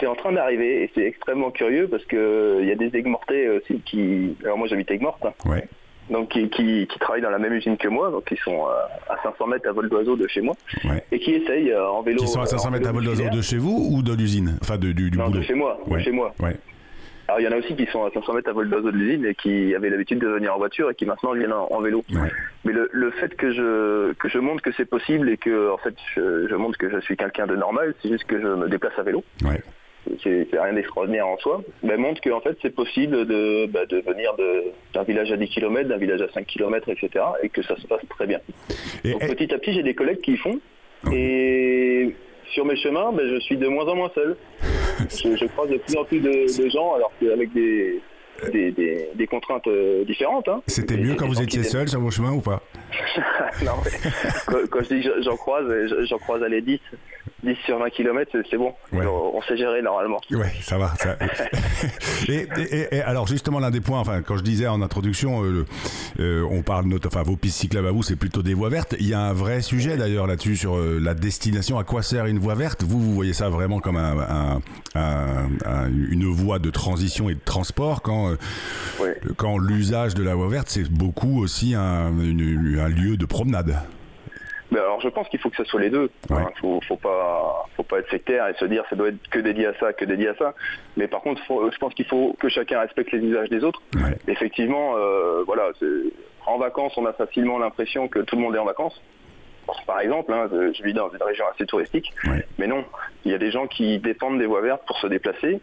C'est 0.00 0.06
en 0.06 0.14
train 0.14 0.32
d'arriver 0.32 0.82
et 0.84 0.90
c'est 0.94 1.02
extrêmement 1.04 1.50
curieux 1.50 1.88
parce 1.88 2.04
que 2.04 2.58
il 2.60 2.68
y 2.68 2.72
a 2.72 2.74
des 2.74 2.94
aigues-mortais 2.96 3.48
aussi 3.48 3.80
qui. 3.84 4.36
Alors 4.44 4.58
moi 4.58 4.66
j'habite 4.68 4.90
Aigues-Mortes, 4.90 5.24
hein, 5.24 5.32
Ouais. 5.48 5.66
donc 6.10 6.28
qui, 6.28 6.48
qui, 6.50 6.86
qui 6.86 6.98
travaillent 6.98 7.22
dans 7.22 7.30
la 7.30 7.38
même 7.38 7.54
usine 7.54 7.76
que 7.78 7.88
moi, 7.88 8.10
donc 8.10 8.24
ils 8.30 8.38
sont 8.38 8.66
euh, 8.66 9.12
à 9.12 9.16
500 9.22 9.46
mètres 9.46 9.68
à 9.68 9.72
vol 9.72 9.88
d'oiseau 9.88 10.14
de 10.16 10.26
chez 10.28 10.40
moi 10.42 10.54
Ouais. 10.84 11.02
et 11.10 11.18
qui 11.18 11.32
essayent 11.32 11.72
euh, 11.72 11.88
en 11.90 12.02
vélo. 12.02 12.18
Qui 12.18 12.26
sont 12.28 12.40
à 12.40 12.42
euh, 12.42 12.46
500 12.46 12.68
en 12.68 12.70
mètres 12.72 12.88
à 12.88 12.92
vol 12.92 13.04
d'oiseau 13.04 13.28
de 13.30 13.40
chez 13.40 13.56
vous 13.56 13.88
ou 13.92 14.02
de 14.02 14.12
l'usine? 14.14 14.58
Enfin, 14.60 14.76
de- 14.76 14.92
du, 14.92 15.10
du 15.10 15.16
Non, 15.18 15.26
boulot 15.28 15.38
de 15.40 15.44
chez 15.44 15.54
moi, 15.54 15.78
de 15.86 15.98
chez 16.00 16.10
moi. 16.12 16.34
Ouais. 16.40 16.56
Alors 17.30 17.40
il 17.40 17.44
y 17.44 17.48
en 17.48 17.52
a 17.52 17.56
aussi 17.56 17.76
qui 17.76 17.84
sont 17.92 18.04
à 18.06 18.10
500 18.10 18.32
mètres 18.32 18.48
à 18.48 18.52
vol 18.54 18.70
d'oiseau 18.70 18.90
de 18.90 18.96
l'usine 18.96 19.26
et 19.26 19.34
qui 19.34 19.74
avaient 19.74 19.90
l'habitude 19.90 20.18
de 20.18 20.28
venir 20.28 20.54
en 20.54 20.56
voiture 20.56 20.90
et 20.90 20.94
qui 20.94 21.04
maintenant 21.04 21.34
viennent 21.34 21.52
en, 21.52 21.66
en 21.70 21.80
vélo. 21.82 22.02
Ouais. 22.10 22.30
Mais 22.64 22.72
le, 22.72 22.88
le 22.90 23.10
fait 23.10 23.34
que 23.36 23.50
je 23.52 24.14
que 24.14 24.30
je 24.30 24.38
montre 24.38 24.62
que 24.62 24.72
c'est 24.72 24.86
possible 24.88 25.28
et 25.28 25.36
que 25.36 25.70
en 25.70 25.76
fait 25.76 25.94
je, 26.16 26.46
je 26.48 26.54
montre 26.54 26.78
que 26.78 26.88
je 26.88 26.98
suis 27.00 27.18
quelqu'un 27.18 27.46
de 27.46 27.54
normal, 27.54 27.94
c'est 28.00 28.08
juste 28.08 28.24
que 28.24 28.40
je 28.40 28.46
me 28.46 28.68
déplace 28.70 28.98
à 28.98 29.02
vélo. 29.02 29.22
Ouais. 29.44 29.60
C'est 30.22 30.46
rien 30.52 30.72
d'extraordinaire 30.72 31.26
en 31.26 31.36
soi, 31.38 31.62
mais 31.82 31.96
montre 31.96 32.20
qu'en 32.20 32.40
fait 32.40 32.56
c'est 32.62 32.74
possible 32.74 33.26
de, 33.26 33.66
bah, 33.66 33.86
de 33.86 33.98
venir 34.00 34.34
de- 34.36 34.64
d'un 34.94 35.02
village 35.02 35.30
à 35.32 35.36
10 35.36 35.48
km, 35.48 35.88
d'un 35.88 35.96
village 35.98 36.22
à 36.22 36.28
5 36.32 36.46
km, 36.46 36.88
etc. 36.88 37.24
et 37.42 37.48
que 37.48 37.62
ça 37.62 37.76
se 37.76 37.86
passe 37.86 38.00
très 38.10 38.26
bien. 38.26 38.40
Et, 39.04 39.12
Donc 39.12 39.22
et- 39.24 39.28
petit 39.34 39.52
à 39.54 39.58
petit 39.58 39.72
j'ai 39.72 39.82
des 39.82 39.94
collègues 39.94 40.20
qui 40.20 40.32
y 40.32 40.36
font 40.36 40.60
et 41.12 42.14
sur 42.52 42.64
mes 42.64 42.76
chemins 42.76 43.12
ben, 43.12 43.28
je 43.28 43.38
suis 43.40 43.56
de 43.56 43.66
moins 43.68 43.84
en 43.86 43.94
moins 43.96 44.10
seul. 44.14 44.36
je, 45.10 45.36
je 45.36 45.44
croise 45.46 45.70
de 45.70 45.76
plus 45.78 45.96
en 45.96 46.04
plus 46.04 46.20
de, 46.20 46.62
de 46.62 46.68
gens 46.70 46.94
alors 46.94 47.12
qu'avec 47.20 47.52
des, 47.52 48.00
des, 48.52 48.70
des- 48.72 49.08
des 49.14 49.26
contraintes 49.26 49.66
euh, 49.66 50.04
différentes. 50.04 50.48
hein. 50.48 50.62
c'était 50.66 50.96
mieux 50.96 51.14
quand 51.14 51.26
vous 51.28 51.40
étiez 51.42 51.62
seul 51.62 51.88
sur 51.88 52.00
vos 52.00 52.10
chemins 52.10 52.32
ou 52.32 52.40
pas? 52.40 52.62
non, 53.64 53.72
mais 53.84 54.10
quand, 54.46 54.58
quand 54.70 54.78
je 54.88 54.94
dis 54.94 55.08
j'en 55.24 55.36
croise, 55.36 55.66
j'en 56.08 56.18
croise 56.18 56.42
à 56.42 56.48
les 56.48 56.62
10, 56.62 56.80
10 57.44 57.54
sur 57.66 57.78
20 57.78 57.90
km, 57.90 58.30
c'est 58.50 58.56
bon. 58.56 58.72
Ouais. 58.92 59.04
On, 59.06 59.36
on 59.36 59.42
sait 59.42 59.56
gérer 59.56 59.82
normalement. 59.82 60.20
Ouais, 60.30 60.52
ça 60.62 60.78
va. 60.78 60.94
ça- 60.96 61.16
et, 62.28 62.46
et- 62.56 62.96
et 62.96 63.00
alors 63.02 63.26
justement 63.26 63.58
l'un 63.60 63.70
des 63.70 63.80
points, 63.80 64.00
enfin 64.00 64.22
quand 64.22 64.36
je 64.36 64.42
disais 64.42 64.66
en 64.66 64.80
introduction, 64.82 65.44
euh, 65.44 65.64
euh, 66.20 66.46
on 66.50 66.62
parle 66.62 66.86
enfin 67.06 67.22
vos 67.22 67.36
pistes 67.36 67.58
cyclables 67.60 67.86
à 67.88 67.90
vous, 67.92 68.02
c'est 68.02 68.16
plutôt 68.16 68.42
des 68.42 68.54
voies 68.54 68.68
vertes. 68.70 68.94
Il 68.98 69.06
y 69.08 69.14
a 69.14 69.20
un 69.20 69.32
vrai 69.32 69.60
sujet 69.62 69.96
d'ailleurs 69.96 70.26
là-dessus 70.26 70.56
sur 70.56 70.76
euh, 70.76 70.98
la 71.00 71.14
destination. 71.14 71.78
À 71.78 71.84
quoi 71.84 72.02
sert 72.02 72.26
une 72.26 72.38
voie 72.38 72.54
verte? 72.54 72.82
Vous, 72.82 72.98
vous 73.00 73.14
voyez 73.14 73.32
ça 73.34 73.48
vraiment 73.50 73.80
comme 73.80 73.96
un, 73.96 74.18
un- 74.18 74.60
un- 74.94 75.48
un- 75.64 75.88
une 75.88 76.24
voie 76.32 76.58
de 76.58 76.70
transition 76.70 77.28
et 77.28 77.34
de 77.34 77.40
transport 77.44 78.02
quand 78.02 78.34
Ouais. 79.00 79.16
quand 79.36 79.58
l'usage 79.58 80.14
de 80.14 80.22
la 80.22 80.34
voie 80.34 80.48
verte 80.48 80.68
c'est 80.68 80.88
beaucoup 80.90 81.40
aussi 81.42 81.74
un, 81.74 82.08
une- 82.18 82.77
un 82.80 82.88
lieu 82.88 83.16
de 83.16 83.26
promenade. 83.26 83.74
Ben 84.70 84.80
alors 84.80 85.00
je 85.00 85.08
pense 85.08 85.26
qu'il 85.30 85.40
faut 85.40 85.48
que 85.48 85.56
ça 85.56 85.64
soit 85.64 85.80
les 85.80 85.88
deux. 85.88 86.10
Ouais. 86.28 86.36
Hein, 86.36 86.50
faut, 86.60 86.78
faut 86.86 86.96
pas, 86.96 87.64
faut 87.74 87.82
pas 87.84 88.00
être 88.00 88.10
sectaire 88.10 88.46
et 88.48 88.54
se 88.54 88.66
dire 88.66 88.84
ça 88.90 88.96
doit 88.96 89.08
être 89.08 89.28
que 89.30 89.38
dédié 89.38 89.66
à 89.66 89.72
ça, 89.80 89.92
que 89.94 90.04
dédié 90.04 90.28
à 90.28 90.34
ça. 90.34 90.52
Mais 90.98 91.08
par 91.08 91.22
contre, 91.22 91.42
faut- 91.46 91.70
je 91.70 91.78
pense 91.78 91.94
qu'il 91.94 92.04
faut 92.04 92.36
que 92.38 92.48
chacun 92.50 92.80
respecte 92.80 93.10
les 93.12 93.20
usages 93.20 93.48
des 93.48 93.64
autres. 93.64 93.80
Ouais. 93.94 94.18
Effectivement, 94.26 94.94
euh, 94.98 95.42
voilà, 95.46 95.70
en 96.46 96.58
vacances, 96.58 96.92
on 96.98 97.06
a 97.06 97.14
facilement 97.14 97.58
l'impression 97.58 98.08
que 98.08 98.18
tout 98.18 98.36
le 98.36 98.42
monde 98.42 98.54
est 98.56 98.58
en 98.58 98.66
vacances. 98.66 99.00
Par 99.86 100.00
exemple, 100.00 100.32
hein, 100.32 100.48
je 100.50 100.82
vis 100.82 100.92
dans 100.94 101.10
une 101.10 101.22
région 101.22 101.44
assez 101.54 101.64
touristique, 101.66 102.12
Ouais. 102.26 102.46
mais 102.58 102.66
non, 102.66 102.84
il 103.24 103.32
y 103.32 103.34
a 103.34 103.38
des 103.38 103.50
gens 103.50 103.66
qui 103.66 103.98
dépendent 103.98 104.38
des 104.38 104.46
voies 104.46 104.62
vertes 104.62 104.82
pour 104.86 104.98
se 104.98 105.06
déplacer. 105.06 105.60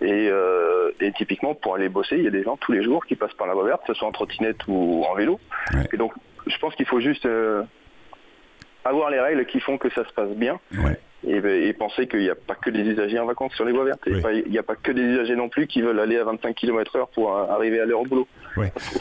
Et, 0.00 0.28
euh, 0.30 0.90
et 1.00 1.12
typiquement, 1.12 1.54
pour 1.54 1.76
aller 1.76 1.88
bosser, 1.88 2.16
il 2.16 2.24
y 2.24 2.26
a 2.26 2.30
des 2.30 2.42
gens 2.42 2.56
tous 2.56 2.72
les 2.72 2.82
jours 2.82 3.04
qui 3.06 3.14
passent 3.14 3.34
par 3.34 3.46
la 3.46 3.54
voie 3.54 3.64
verte, 3.64 3.82
que 3.86 3.92
ce 3.92 3.98
soit 3.98 4.08
en 4.08 4.12
trottinette 4.12 4.56
ou 4.68 5.04
en 5.08 5.14
vélo. 5.14 5.38
Ouais. 5.74 5.86
Et 5.92 5.96
donc, 5.96 6.12
je 6.46 6.58
pense 6.58 6.74
qu'il 6.74 6.86
faut 6.86 7.00
juste 7.00 7.26
euh, 7.26 7.62
avoir 8.84 9.10
les 9.10 9.20
règles 9.20 9.46
qui 9.46 9.60
font 9.60 9.78
que 9.78 9.90
ça 9.90 10.04
se 10.06 10.12
passe 10.12 10.30
bien. 10.36 10.58
Ouais. 10.72 10.98
et, 11.24 11.36
et 11.68 11.72
penser 11.72 12.08
qu'il 12.08 12.18
n'y 12.18 12.30
a 12.30 12.34
pas 12.34 12.56
que 12.56 12.68
des 12.68 12.80
usagers 12.80 13.20
en 13.20 13.26
vacances 13.26 13.52
sur 13.54 13.64
les 13.64 13.70
voies 13.72 13.84
vertes. 13.84 14.00
Oui. 14.08 14.42
Il 14.44 14.50
n'y 14.50 14.58
a 14.58 14.64
pas 14.64 14.74
que 14.74 14.90
des 14.90 15.02
usagers 15.02 15.36
non 15.36 15.48
plus 15.48 15.68
qui 15.68 15.80
veulent 15.80 16.00
aller 16.00 16.16
à 16.18 16.24
25 16.24 16.52
km 16.56 16.96
heure 16.96 17.08
pour 17.08 17.32
euh, 17.36 17.46
arriver 17.48 17.78
à 17.78 17.84
l'heure 17.84 18.00
au 18.00 18.06
boulot. 18.06 18.26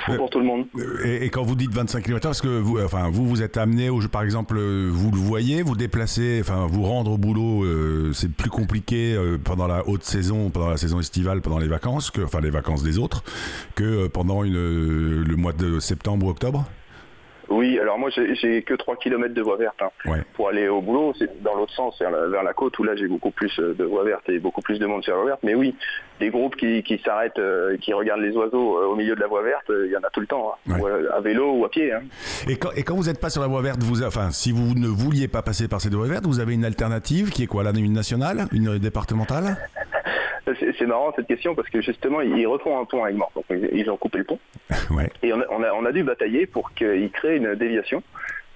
Faut 0.06 0.14
pour 0.18 0.30
tout 0.30 0.38
le 0.40 0.46
monde. 0.46 0.68
Euh, 0.78 1.04
Et, 1.04 1.26
et 1.26 1.30
quand 1.32 1.42
vous 1.42 1.56
dites 1.56 1.72
25 1.72 2.04
km, 2.04 2.22
parce 2.22 2.42
que 2.42 2.48
vous, 2.48 2.80
enfin, 2.80 3.10
vous, 3.12 3.26
vous 3.26 3.42
êtes 3.42 3.58
amené, 3.58 3.90
au, 3.90 4.00
par 4.08 4.22
exemple, 4.22 4.56
euh, 4.58 4.88
vous 4.92 5.10
le 5.10 5.18
voyez, 5.18 5.64
vous 5.64 5.76
déplacez, 5.76 6.38
enfin, 6.42 6.68
vous 6.70 6.84
rendre 6.84 7.12
au 7.14 7.18
boulot, 7.18 7.64
euh, 7.66 8.12
c'est 8.14 8.32
plus 8.32 8.52
compliqué 8.52 9.16
euh, 9.16 9.38
pendant 9.44 9.66
la 9.68 9.88
haute 9.88 10.04
saison, 10.04 10.52
pendant 10.52 10.70
la 10.70 10.78
saison 10.78 11.00
estivale, 11.00 11.42
pendant 11.42 11.58
les 11.58 11.68
vacances, 11.68 12.12
que, 12.12 12.22
enfin, 12.22 12.40
les 12.40 12.52
vacances 12.52 12.84
des 12.84 13.00
autres, 13.00 13.24
que 13.76 13.84
euh, 13.84 14.10
pendant 14.10 14.44
une, 14.44 14.56
euh, 14.58 15.24
le 15.28 15.36
mois 15.38 15.54
de 15.54 15.80
septembre 15.80 16.28
ou 16.28 16.30
octobre? 16.30 16.66
Oui, 17.52 17.78
alors 17.80 18.00
moi 18.00 18.10
j'ai 18.12 18.64
que 18.64 18.74
3 18.74 18.96
km 18.96 19.34
de 19.34 19.42
voie 19.42 19.58
verte 19.58 19.82
hein, 19.82 19.90
Ouais. 20.06 20.20
pour 20.36 20.50
aller 20.50 20.68
au 20.68 20.82
boulot. 20.82 21.14
C'est 21.20 21.42
dans 21.44 21.56
l'autre 21.56 21.74
sens, 21.74 22.00
vers 22.00 22.10
la, 22.12 22.28
vers 22.28 22.44
la 22.44 22.54
côte 22.54 22.78
où 22.80 22.84
là 22.84 22.96
j'ai 22.96 23.08
beaucoup 23.08 23.32
plus 23.32 23.52
euh, 23.60 23.74
de 23.78 23.84
voies 23.84 24.04
vertes 24.04 24.28
et 24.30 24.40
beaucoup 24.40 24.62
plus 24.62 24.80
de 24.80 24.86
monde 24.86 25.04
sur 25.04 25.14
la 25.14 25.20
voie 25.22 25.30
verte. 25.32 25.42
Mais 25.44 25.54
oui, 25.56 25.76
des 26.20 26.30
groupes 26.30 26.56
qui, 26.56 26.82
qui 26.84 26.98
s'arrêtent, 27.04 27.40
euh, 27.40 27.78
qui 27.78 27.94
regardent 27.94 28.22
les 28.22 28.36
oiseaux 28.36 28.78
euh, 28.78 28.86
au 28.88 28.96
milieu 28.96 29.16
de 29.16 29.20
la 29.20 29.28
voie 29.28 29.42
verte, 29.44 29.70
euh, 29.70 29.86
il 29.88 29.92
y 29.92 29.98
en 29.98 30.02
a 30.02 30.10
tout 30.12 30.20
le 30.22 30.28
temps, 30.28 30.54
hein. 30.68 30.74
Ouais. 30.74 30.82
Ou 30.82 30.88
à, 30.88 31.18
à 31.18 31.20
vélo 31.22 31.52
ou 31.54 31.66
à 31.66 31.70
pied. 31.70 31.92
hein. 31.92 32.02
Et 32.48 32.56
quand, 32.58 32.70
et 32.76 32.84
quand 32.84 32.96
vous 32.96 33.06
n'êtes 33.06 33.20
pas 33.20 33.30
sur 33.30 33.42
la 33.42 33.48
voie 33.48 33.62
verte, 33.62 33.82
vous, 33.84 34.04
enfin, 34.04 34.32
si 34.32 34.52
vous 34.52 34.74
ne 34.76 34.88
vouliez 34.88 35.28
pas 35.28 35.42
passer 35.42 35.68
par 35.68 35.82
cette 35.82 35.94
voie 35.94 36.08
verte, 36.08 36.26
vous 36.26 36.40
avez 36.40 36.54
une 36.54 36.66
alternative 36.66 37.30
qui 37.32 37.44
est 37.44 37.48
quoi 37.48 37.64
là, 37.64 37.72
une 37.76 37.94
nationale, 37.94 38.46
une 38.52 38.78
départementale? 38.78 39.58
C'est 40.46 40.76
c'est 40.78 40.86
marrant 40.86 41.14
cette 41.16 41.28
question 41.28 41.56
parce 41.56 41.70
que 41.70 41.82
justement 41.82 42.22
ils 42.22 42.48
refont 42.48 42.80
un 42.80 42.86
pont 42.86 43.04
avec 43.04 43.16
mort. 43.16 43.32
Donc 43.36 43.46
ils 43.50 43.70
ils 43.74 43.90
ont 43.90 43.98
coupé 43.98 44.20
le 44.20 44.24
pont. 44.24 44.40
Ouais. 44.90 45.10
Et 45.24 45.32
on 45.32 45.40
a, 45.40 45.46
on 45.50 45.64
a, 45.64 45.72
on 45.72 45.86
a 45.86 45.92
dû 45.92 46.04
batailler 46.04 46.46
pour 46.46 46.74
qu'ils 46.74 47.12
créent 47.12 47.38
une 47.38 47.56
déviation. 47.56 48.04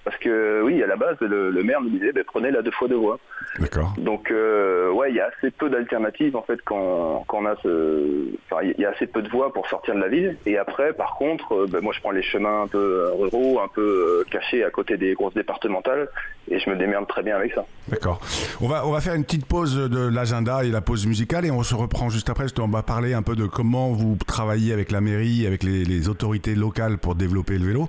Parce 0.06 0.18
que 0.18 0.62
oui, 0.62 0.80
à 0.84 0.86
la 0.86 0.94
base, 0.94 1.16
le, 1.20 1.50
le 1.50 1.62
maire 1.64 1.80
nous 1.82 1.90
disait, 1.90 2.12
ben, 2.12 2.22
prenez 2.24 2.52
la 2.52 2.62
deux 2.62 2.70
fois 2.70 2.86
deux 2.86 2.94
voies. 2.94 3.18
D'accord. 3.58 3.92
Donc 3.98 4.30
euh, 4.30 4.88
ouais, 4.92 5.10
il 5.10 5.16
y 5.16 5.20
a 5.20 5.26
assez 5.26 5.50
peu 5.50 5.68
d'alternatives 5.68 6.36
en 6.36 6.42
fait 6.42 6.60
quand, 6.64 7.24
quand 7.26 7.38
on 7.42 7.46
a 7.46 7.56
ce, 7.62 8.28
enfin 8.48 8.62
il 8.62 8.80
y 8.80 8.84
a 8.84 8.90
assez 8.90 9.08
peu 9.08 9.20
de 9.20 9.28
voies 9.28 9.52
pour 9.52 9.66
sortir 9.68 9.96
de 9.96 10.00
la 10.00 10.08
ville. 10.08 10.36
Et 10.46 10.58
après, 10.58 10.92
par 10.92 11.16
contre, 11.16 11.52
euh, 11.54 11.66
ben, 11.68 11.80
moi 11.82 11.92
je 11.92 12.00
prends 12.00 12.12
les 12.12 12.22
chemins 12.22 12.62
un 12.62 12.66
peu 12.68 12.78
euh, 12.78 13.10
ruraux, 13.14 13.58
un 13.58 13.68
peu 13.68 14.24
cachés 14.30 14.62
à 14.62 14.70
côté 14.70 14.96
des 14.96 15.14
grosses 15.14 15.34
départementales, 15.34 16.08
et 16.48 16.60
je 16.60 16.70
me 16.70 16.76
démerde 16.76 17.08
très 17.08 17.24
bien 17.24 17.34
avec 17.34 17.52
ça. 17.54 17.66
D'accord. 17.88 18.20
On 18.60 18.68
va, 18.68 18.86
on 18.86 18.92
va 18.92 19.00
faire 19.00 19.14
une 19.14 19.24
petite 19.24 19.46
pause 19.46 19.76
de 19.76 20.06
l'agenda 20.08 20.62
et 20.62 20.68
la 20.68 20.82
pause 20.82 21.04
musicale 21.06 21.44
et 21.46 21.50
on 21.50 21.64
se 21.64 21.74
reprend 21.74 22.10
juste 22.10 22.30
après. 22.30 22.46
qu'on 22.56 22.68
va 22.68 22.84
parler 22.84 23.12
un 23.12 23.22
peu 23.22 23.34
de 23.34 23.46
comment 23.46 23.90
vous 23.90 24.16
travaillez 24.24 24.72
avec 24.72 24.92
la 24.92 25.00
mairie, 25.00 25.48
avec 25.48 25.64
les, 25.64 25.84
les 25.84 26.08
autorités 26.08 26.54
locales 26.54 26.98
pour 26.98 27.16
développer 27.16 27.58
le 27.58 27.66
vélo. 27.66 27.88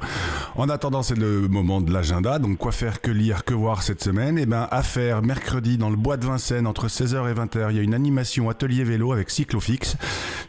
En 0.56 0.68
attendant, 0.70 1.04
c'est 1.04 1.18
le 1.18 1.48
moment 1.48 1.80
de 1.80 1.94
l'agenda. 1.94 2.07
Donc, 2.08 2.58
quoi 2.58 2.72
faire, 2.72 3.02
que 3.02 3.12
lire, 3.12 3.44
que 3.44 3.54
voir 3.54 3.84
cette 3.84 4.02
semaine? 4.02 4.38
Eh 4.40 4.46
bien, 4.46 4.66
à 4.72 4.82
faire 4.82 5.22
mercredi 5.22 5.78
dans 5.78 5.90
le 5.90 5.98
bois 5.98 6.16
de 6.16 6.26
Vincennes 6.26 6.66
entre 6.66 6.88
16h 6.88 7.30
et 7.30 7.34
20h. 7.34 7.68
Il 7.72 7.76
y 7.76 7.80
a 7.80 7.84
une 7.84 7.94
animation 7.94 8.50
atelier 8.50 8.86
vélo 8.86 9.12
avec 9.12 9.30
Cyclofix. 9.30 9.98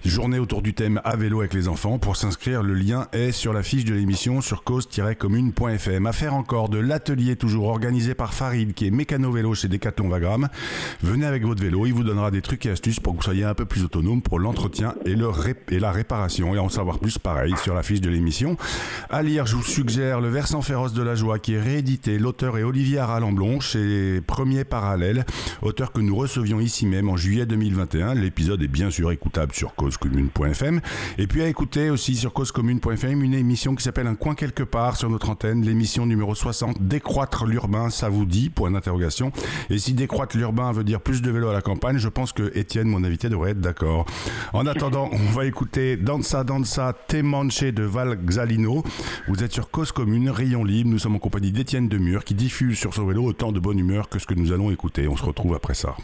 Journée 0.05 0.39
autour 0.39 0.63
du 0.63 0.73
thème 0.73 1.01
à 1.05 1.17
vélo 1.17 1.41
avec 1.41 1.55
les 1.55 1.67
enfants. 1.67 1.99
Pour 1.99 2.17
s'inscrire, 2.17 2.63
le 2.63 2.75
lien 2.75 3.09
est 3.13 3.33
sur 3.33 3.53
la 3.53 3.65
fiche 3.65 3.85
de 3.85 3.93
l'émission 3.93 4.41
sur 4.41 4.63
cause-commune.fm. 4.63 6.07
À 6.07 6.13
faire 6.13 6.35
encore 6.35 6.69
de 6.69 6.79
l'atelier 6.79 7.35
toujours 7.35 7.67
organisé 7.67 8.15
par 8.15 8.35
Farid 8.35 8.73
qui 8.73 8.87
est 8.87 8.93
mécano 8.93 9.33
vélo 9.33 9.55
chez 9.55 9.67
Decathlon 9.67 10.09
Vagram. 10.09 10.49
Venez 11.03 11.27
avec 11.27 11.45
votre 11.45 11.61
vélo, 11.61 11.87
il 11.87 11.93
vous 11.93 12.05
donnera 12.05 12.31
des 12.31 12.41
trucs 12.41 12.67
et 12.67 12.71
astuces 12.71 13.01
pour 13.01 13.15
que 13.15 13.19
vous 13.19 13.25
soyez 13.25 13.45
un 13.45 13.55
peu 13.55 13.65
plus 13.65 13.83
autonome 13.83 14.23
pour 14.23 14.39
l'entretien 14.39 14.95
et 15.07 15.17
la 15.79 15.91
réparation. 15.91 16.55
Et 16.55 16.59
en 16.59 16.69
savoir 16.69 17.01
plus, 17.01 17.19
pareil, 17.19 17.55
sur 17.61 17.75
la 17.75 17.83
fiche 17.83 18.01
de 18.01 18.11
l'émission. 18.11 18.57
À 19.11 19.23
lire, 19.23 19.47
je 19.47 19.57
vous 19.57 19.65
suggère 19.65 20.21
Le 20.21 20.29
Versant 20.29 20.63
féroce 20.63 20.93
de 20.93 21.03
la 21.03 21.17
joie 21.17 21.41
qui 21.41 21.48
est 21.55 21.61
réédité. 21.61 22.19
L'auteur 22.19 22.59
est 22.59 22.63
Olivier 22.63 22.99
Aralamblon 22.99 23.61
chez 23.61 24.21
Premier 24.27 24.65
Parallèle, 24.65 25.25
auteur 25.63 25.93
que 25.93 26.01
nous 26.01 26.17
recevions 26.17 26.61
ici 26.61 26.87
même 26.87 27.09
en 27.09 27.17
juillet 27.17 27.47
2021. 27.47 28.15
L'épisode 28.15 28.63
est 28.63 28.69
bien 28.69 28.91
sûr 28.91 29.11
écoutable 29.13 29.53
sur 29.53 29.75
causecommune.fm. 29.75 30.81
Et 31.19 31.27
puis 31.27 31.43
à 31.43 31.49
écouter 31.49 31.91
aussi 31.91 32.17
sur 32.17 32.33
causecommune.fm 32.33 33.23
une 33.23 33.35
émission 33.35 33.75
qui 33.75 33.85
s'appelle 33.85 34.07
Un 34.07 34.15
coin 34.15 34.35
quelque 34.35 34.63
part 34.63 34.97
sur 34.97 35.11
notre 35.11 35.31
antenne, 35.31 35.63
l'émission 35.63 36.07
numéro 36.07 36.35
60, 36.35 36.83
Décroître 36.83 37.47
l'urbain, 37.47 37.91
ça 37.91 38.09
vous 38.09 38.25
dit 38.25 38.51
Point 38.51 38.71
d'interrogation. 38.71 39.33
Et 39.71 39.79
si 39.79 39.93
décroître 39.93 40.37
l'urbain 40.37 40.73
veut 40.73 40.85
dire 40.85 41.01
plus 41.01 41.23
de 41.23 41.31
vélo 41.31 41.49
à 41.49 41.53
la 41.53 41.63
campagne, 41.63 41.99
je 41.99 42.09
pense 42.09 42.33
que 42.33 42.51
Étienne, 42.57 42.89
mon 42.89 43.05
invité, 43.05 43.29
devrait 43.29 43.53
être 43.53 43.61
d'accord. 43.61 44.07
En 44.53 44.67
attendant, 44.67 45.09
on 45.13 45.33
va 45.33 45.45
écouter 45.47 45.97
Danza 45.97 46.45
Danza 46.45 46.95
Te 47.07 47.19
Manche 47.19 47.63
de 47.63 47.83
Val 47.83 48.19
Xalino. 48.25 48.83
Vous 49.29 49.43
êtes 49.45 49.53
sur 49.53 49.71
Cause 49.71 49.93
Commune, 49.93 50.31
Rayon 50.31 50.65
Libre. 50.65 50.91
Nous 50.91 50.99
sommes 50.99 51.17
en 51.17 51.19
compagnie 51.19 51.38
d'Étienne 51.41 51.89
Demur 51.89 52.25
qui 52.25 52.35
diffuse 52.35 52.79
sur 52.79 52.95
son 52.95 53.07
vélo 53.07 53.25
autant 53.25 53.53
de 53.53 53.61
bonne 53.61 53.79
humeur 53.79 54.09
que 54.09 54.19
ce 54.19 54.27
que 54.27 54.35
nous 54.35 54.53
allons 54.53 54.71
écouter. 54.71 55.09
On 55.09 55.17
se 55.17 55.25
retrouve 55.25 55.55
après 55.55 55.75
ça. 55.75 55.97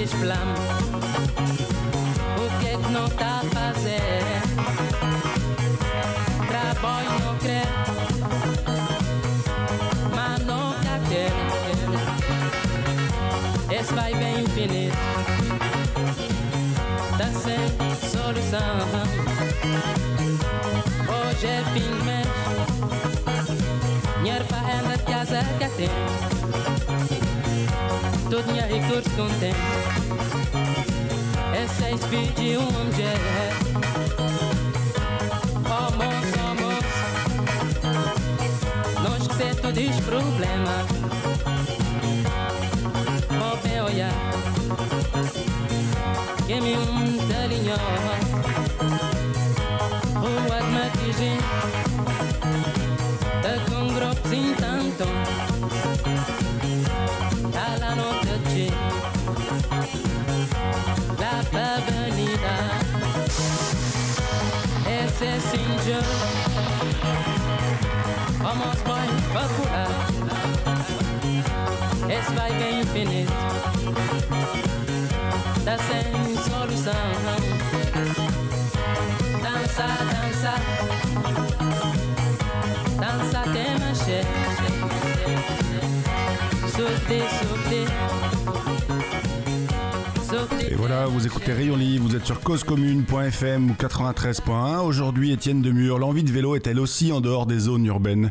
O 0.00 0.04
que 2.60 2.66
é 2.68 2.76
que 2.76 2.88
não 2.92 3.08
tá 3.08 3.40
a 3.40 3.44
fazer 3.52 4.12
Trabalho 6.46 7.10
não 7.24 7.36
crê 7.38 7.62
Mas 10.14 10.38
nunca 10.46 11.00
quer 11.08 11.32
Esse 13.76 13.92
vai 13.92 14.14
bem 14.14 14.44
infinito 14.44 14.96
Tá 17.18 17.26
sem 17.32 17.58
solução 18.08 18.78
Hoje 21.08 21.46
é 21.48 21.64
fim 21.74 21.80
de 21.80 22.04
mês 22.04 22.28
Dinheiro 24.18 24.44
pra 24.44 24.58
renda 24.58 24.96
de 24.96 25.02
casa 25.02 25.42
que 25.58 25.68
tem 25.70 26.27
tot 28.38 28.50
një 28.54 28.64
hikur 28.70 29.02
s'konten 29.02 29.56
E 31.58 31.62
se 31.74 31.88
i 31.90 31.96
s'figji 31.98 32.50
unë 32.60 32.84
më 32.86 32.92
gjerë 32.98 33.46
O 35.74 35.80
mos, 35.98 36.28
o 36.44 36.52
mos 36.60 36.94
Nosh 39.02 39.26
këse 39.32 39.50
të 39.64 39.74
dish 39.80 40.00
problema 40.06 40.78
O 43.42 43.52
beoja 43.66 44.14
Kemi 46.46 46.78
unë 46.86 47.14
të 47.26 47.46
linjohë 47.56 48.27
Et 90.70 90.74
voilà, 90.74 91.06
vous 91.06 91.26
écoutez 91.26 91.52
Rayon 91.52 91.76
Libre, 91.76 92.08
vous 92.08 92.16
êtes 92.16 92.26
sur 92.26 92.40
causecommune.fm 92.40 93.70
ou 93.70 93.74
93.1. 93.74 94.80
Aujourd'hui, 94.80 95.32
Étienne 95.32 95.62
Demure, 95.62 95.98
l'envie 95.98 96.22
de 96.22 96.30
vélo 96.30 96.54
est-elle 96.54 96.78
aussi 96.78 97.12
en 97.12 97.20
dehors 97.20 97.46
des 97.46 97.58
zones 97.58 97.86
urbaines? 97.86 98.30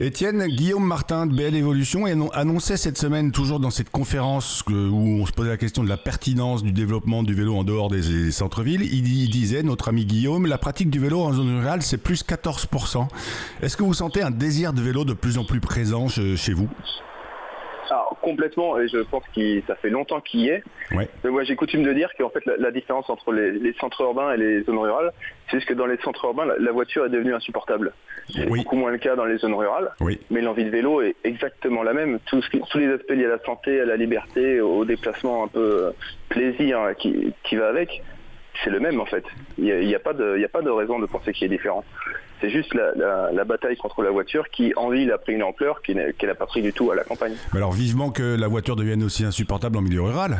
Étienne, 0.00 0.46
Guillaume 0.46 0.86
Martin 0.86 1.26
de 1.26 1.34
BL 1.34 1.56
Evolution 1.56 2.04
annonçait 2.32 2.76
cette 2.76 2.96
semaine, 2.96 3.32
toujours 3.32 3.58
dans 3.58 3.70
cette 3.70 3.90
conférence 3.90 4.62
où 4.68 4.72
on 4.72 5.26
se 5.26 5.32
posait 5.32 5.48
la 5.48 5.56
question 5.56 5.82
de 5.82 5.88
la 5.88 5.96
pertinence 5.96 6.62
du 6.62 6.70
développement 6.70 7.24
du 7.24 7.34
vélo 7.34 7.56
en 7.56 7.64
dehors 7.64 7.90
des 7.90 8.30
centres-villes, 8.30 8.84
il 8.84 9.28
disait, 9.28 9.64
notre 9.64 9.88
ami 9.88 10.06
Guillaume, 10.06 10.46
la 10.46 10.56
pratique 10.56 10.88
du 10.88 11.00
vélo 11.00 11.22
en 11.22 11.32
zone 11.32 11.58
rurale, 11.58 11.82
c'est 11.82 11.98
plus 11.98 12.24
14%. 12.24 13.08
Est-ce 13.60 13.76
que 13.76 13.82
vous 13.82 13.92
sentez 13.92 14.22
un 14.22 14.30
désir 14.30 14.72
de 14.72 14.82
vélo 14.82 15.04
de 15.04 15.14
plus 15.14 15.36
en 15.36 15.44
plus 15.44 15.58
présent 15.58 16.06
chez 16.06 16.52
vous? 16.52 16.68
Alors, 17.90 18.16
complètement, 18.20 18.78
et 18.78 18.88
je 18.88 18.98
pense 18.98 19.24
que 19.34 19.60
ça 19.66 19.74
fait 19.76 19.90
longtemps 19.90 20.20
qu'il 20.20 20.40
y 20.40 20.48
est. 20.48 20.62
Ouais. 20.92 21.08
Mais 21.24 21.30
moi, 21.30 21.44
j'ai 21.44 21.56
coutume 21.56 21.82
de 21.82 21.92
dire 21.92 22.10
qu'en 22.18 22.30
fait, 22.30 22.44
la, 22.46 22.56
la, 22.56 22.70
différence 22.70 23.08
entre 23.10 23.32
les, 23.32 23.52
les, 23.52 23.72
centres 23.74 24.00
urbains 24.02 24.32
et 24.32 24.36
les 24.36 24.62
zones 24.64 24.78
rurales, 24.78 25.12
c'est 25.50 25.56
juste 25.58 25.68
que 25.68 25.74
dans 25.74 25.86
les 25.86 25.96
centres 25.98 26.24
urbains, 26.24 26.46
la, 26.46 26.56
la 26.58 26.72
voiture 26.72 27.04
est 27.06 27.10
devenue 27.10 27.34
insupportable. 27.34 27.92
C'est 28.34 28.48
Oui. 28.50 28.58
beaucoup 28.60 28.76
moins 28.76 28.90
le 28.90 28.98
cas 28.98 29.16
dans 29.16 29.24
les 29.24 29.38
zones 29.38 29.54
rurales. 29.54 29.90
Oui. 30.00 30.18
Mais 30.30 30.40
l'envie 30.40 30.64
de 30.64 30.70
vélo 30.70 31.00
est 31.02 31.16
exactement 31.24 31.82
la 31.82 31.92
même. 31.92 32.18
Tout 32.26 32.42
ce 32.42 32.50
qui- 32.50 32.60
tous 32.70 32.78
les 32.78 32.88
aspects 32.92 33.10
liés 33.10 33.26
à 33.26 33.30
la 33.30 33.38
santé, 33.44 33.80
à 33.80 33.84
la 33.84 33.96
liberté, 33.96 34.60
au 34.60 34.84
déplacement 34.84 35.44
un 35.44 35.48
peu 35.48 35.86
euh, 35.86 35.90
plaisir 36.28 36.80
hein, 36.80 36.94
qui, 36.94 37.32
qui 37.44 37.56
va 37.56 37.68
avec, 37.68 38.02
c'est 38.64 38.70
le 38.70 38.80
même 38.80 39.00
en 39.00 39.06
fait. 39.06 39.24
Il 39.56 39.64
n'y 39.64 39.72
a, 39.72 39.80
il 39.80 39.88
y 39.88 39.94
a 39.94 39.98
pas 40.00 40.12
de 40.12 40.34
il 40.36 40.42
y 40.42 40.44
a 40.44 40.48
pas 40.48 40.62
de 40.62 40.70
raison 40.70 40.98
de 40.98 41.06
penser 41.06 41.32
qu'il 41.32 41.46
est 41.46 41.56
différent. 41.56 41.84
C'est 42.40 42.50
juste 42.50 42.74
la, 42.74 43.44
bataille 43.44 43.76
contre 43.76 44.02
la 44.02 44.10
voiture 44.10 44.48
qui, 44.50 44.72
en 44.76 44.90
ville, 44.90 45.10
a 45.10 45.18
pris 45.18 45.34
une 45.34 45.42
ampleur 45.42 45.82
qu'elle 45.82 46.14
n'a 46.22 46.34
pas 46.34 46.46
pris 46.46 46.62
du 46.62 46.72
tout 46.72 46.90
à 46.90 46.94
la 46.94 47.04
campagne. 47.04 47.34
Alors 47.54 47.72
vivement 47.72 48.10
que 48.10 48.36
la 48.36 48.46
voiture 48.46 48.76
devienne 48.76 49.02
aussi 49.02 49.24
insupportable 49.24 49.76
en 49.76 49.82
milieu 49.82 50.02
rural. 50.02 50.38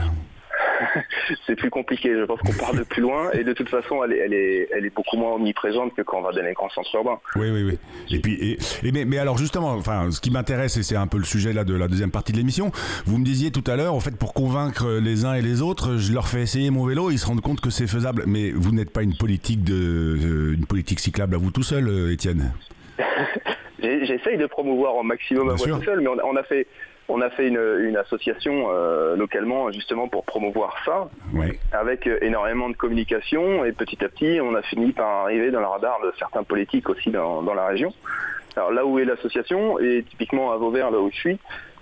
c'est 1.46 1.56
plus 1.56 1.70
compliqué. 1.70 2.10
Je 2.18 2.24
pense 2.24 2.40
qu'on 2.40 2.52
part 2.52 2.74
de 2.74 2.82
plus 2.82 3.02
loin 3.02 3.30
et 3.32 3.44
de 3.44 3.52
toute 3.52 3.68
façon, 3.68 4.02
elle 4.04 4.12
est, 4.12 4.18
elle 4.18 4.34
est, 4.34 4.68
elle 4.72 4.86
est 4.86 4.94
beaucoup 4.94 5.16
moins 5.16 5.32
omniprésente 5.34 5.94
que 5.94 6.02
quand 6.02 6.18
on 6.18 6.22
va 6.22 6.32
dans 6.32 6.42
les 6.42 6.52
grands 6.52 6.68
centres 6.70 6.94
urbains. 6.94 7.18
Oui, 7.36 7.50
oui, 7.50 7.64
oui. 7.64 7.78
Et 8.10 8.20
puis, 8.20 8.34
et, 8.34 8.58
et 8.86 8.92
mais, 8.92 9.04
mais 9.04 9.18
alors 9.18 9.38
justement, 9.38 9.72
enfin, 9.72 10.10
ce 10.10 10.20
qui 10.20 10.30
m'intéresse 10.30 10.76
et 10.76 10.82
c'est 10.82 10.96
un 10.96 11.06
peu 11.06 11.18
le 11.18 11.24
sujet 11.24 11.52
là 11.52 11.64
de 11.64 11.74
la 11.74 11.88
deuxième 11.88 12.10
partie 12.10 12.32
de 12.32 12.36
l'émission. 12.38 12.70
Vous 13.06 13.18
me 13.18 13.24
disiez 13.24 13.50
tout 13.50 13.64
à 13.66 13.76
l'heure, 13.76 13.94
en 13.94 14.00
fait, 14.00 14.16
pour 14.16 14.34
convaincre 14.34 14.98
les 15.00 15.24
uns 15.24 15.34
et 15.34 15.42
les 15.42 15.62
autres, 15.62 15.96
je 15.96 16.12
leur 16.12 16.28
fais 16.28 16.42
essayer 16.42 16.70
mon 16.70 16.84
vélo, 16.86 17.10
ils 17.10 17.18
se 17.18 17.26
rendent 17.26 17.40
compte 17.40 17.60
que 17.60 17.70
c'est 17.70 17.86
faisable. 17.86 18.24
Mais 18.26 18.50
vous 18.50 18.72
n'êtes 18.72 18.90
pas 18.92 19.02
une 19.02 19.16
politique 19.16 19.64
de, 19.64 19.74
euh, 19.74 20.54
une 20.54 20.66
politique 20.66 21.00
cyclable 21.00 21.34
à 21.34 21.38
vous 21.38 21.50
tout 21.50 21.62
seul, 21.62 21.88
euh, 21.88 22.12
Étienne? 22.12 22.52
J'essaye 23.80 24.36
de 24.38 24.46
promouvoir 24.46 24.96
au 24.96 25.02
maximum 25.02 25.44
Bien 25.44 25.54
à 25.54 25.56
moi 25.56 25.66
sûr. 25.66 25.78
tout 25.78 25.84
seul, 25.84 26.00
mais 26.00 26.08
on 26.08 26.36
a 26.36 26.42
fait, 26.42 26.66
on 27.08 27.20
a 27.22 27.30
fait 27.30 27.48
une, 27.48 27.60
une 27.80 27.96
association 27.96 28.66
euh, 28.70 29.16
localement 29.16 29.70
justement 29.72 30.08
pour 30.08 30.24
promouvoir 30.24 30.76
ça, 30.84 31.08
Ouais. 31.34 31.58
avec 31.72 32.06
euh, 32.06 32.18
énormément 32.20 32.68
de 32.68 32.76
communication 32.76 33.64
et 33.64 33.72
petit 33.72 34.02
à 34.04 34.08
petit, 34.08 34.40
on 34.42 34.54
a 34.54 34.62
fini 34.62 34.92
par 34.92 35.08
arriver 35.24 35.50
dans 35.50 35.60
le 35.60 35.66
radar 35.66 35.98
de 36.02 36.12
certains 36.18 36.42
politiques 36.42 36.88
aussi 36.90 37.10
dans, 37.10 37.42
dans 37.42 37.54
la 37.54 37.66
région. 37.66 37.92
Alors 38.56 38.72
là 38.72 38.84
où 38.84 38.98
est 38.98 39.04
l'association, 39.04 39.78
et 39.78 40.04
typiquement 40.08 40.52
à 40.52 40.56
Vauvert, 40.56 40.90
là 40.90 40.98
où 40.98 41.10
je 41.10 41.16
suis, 41.16 41.38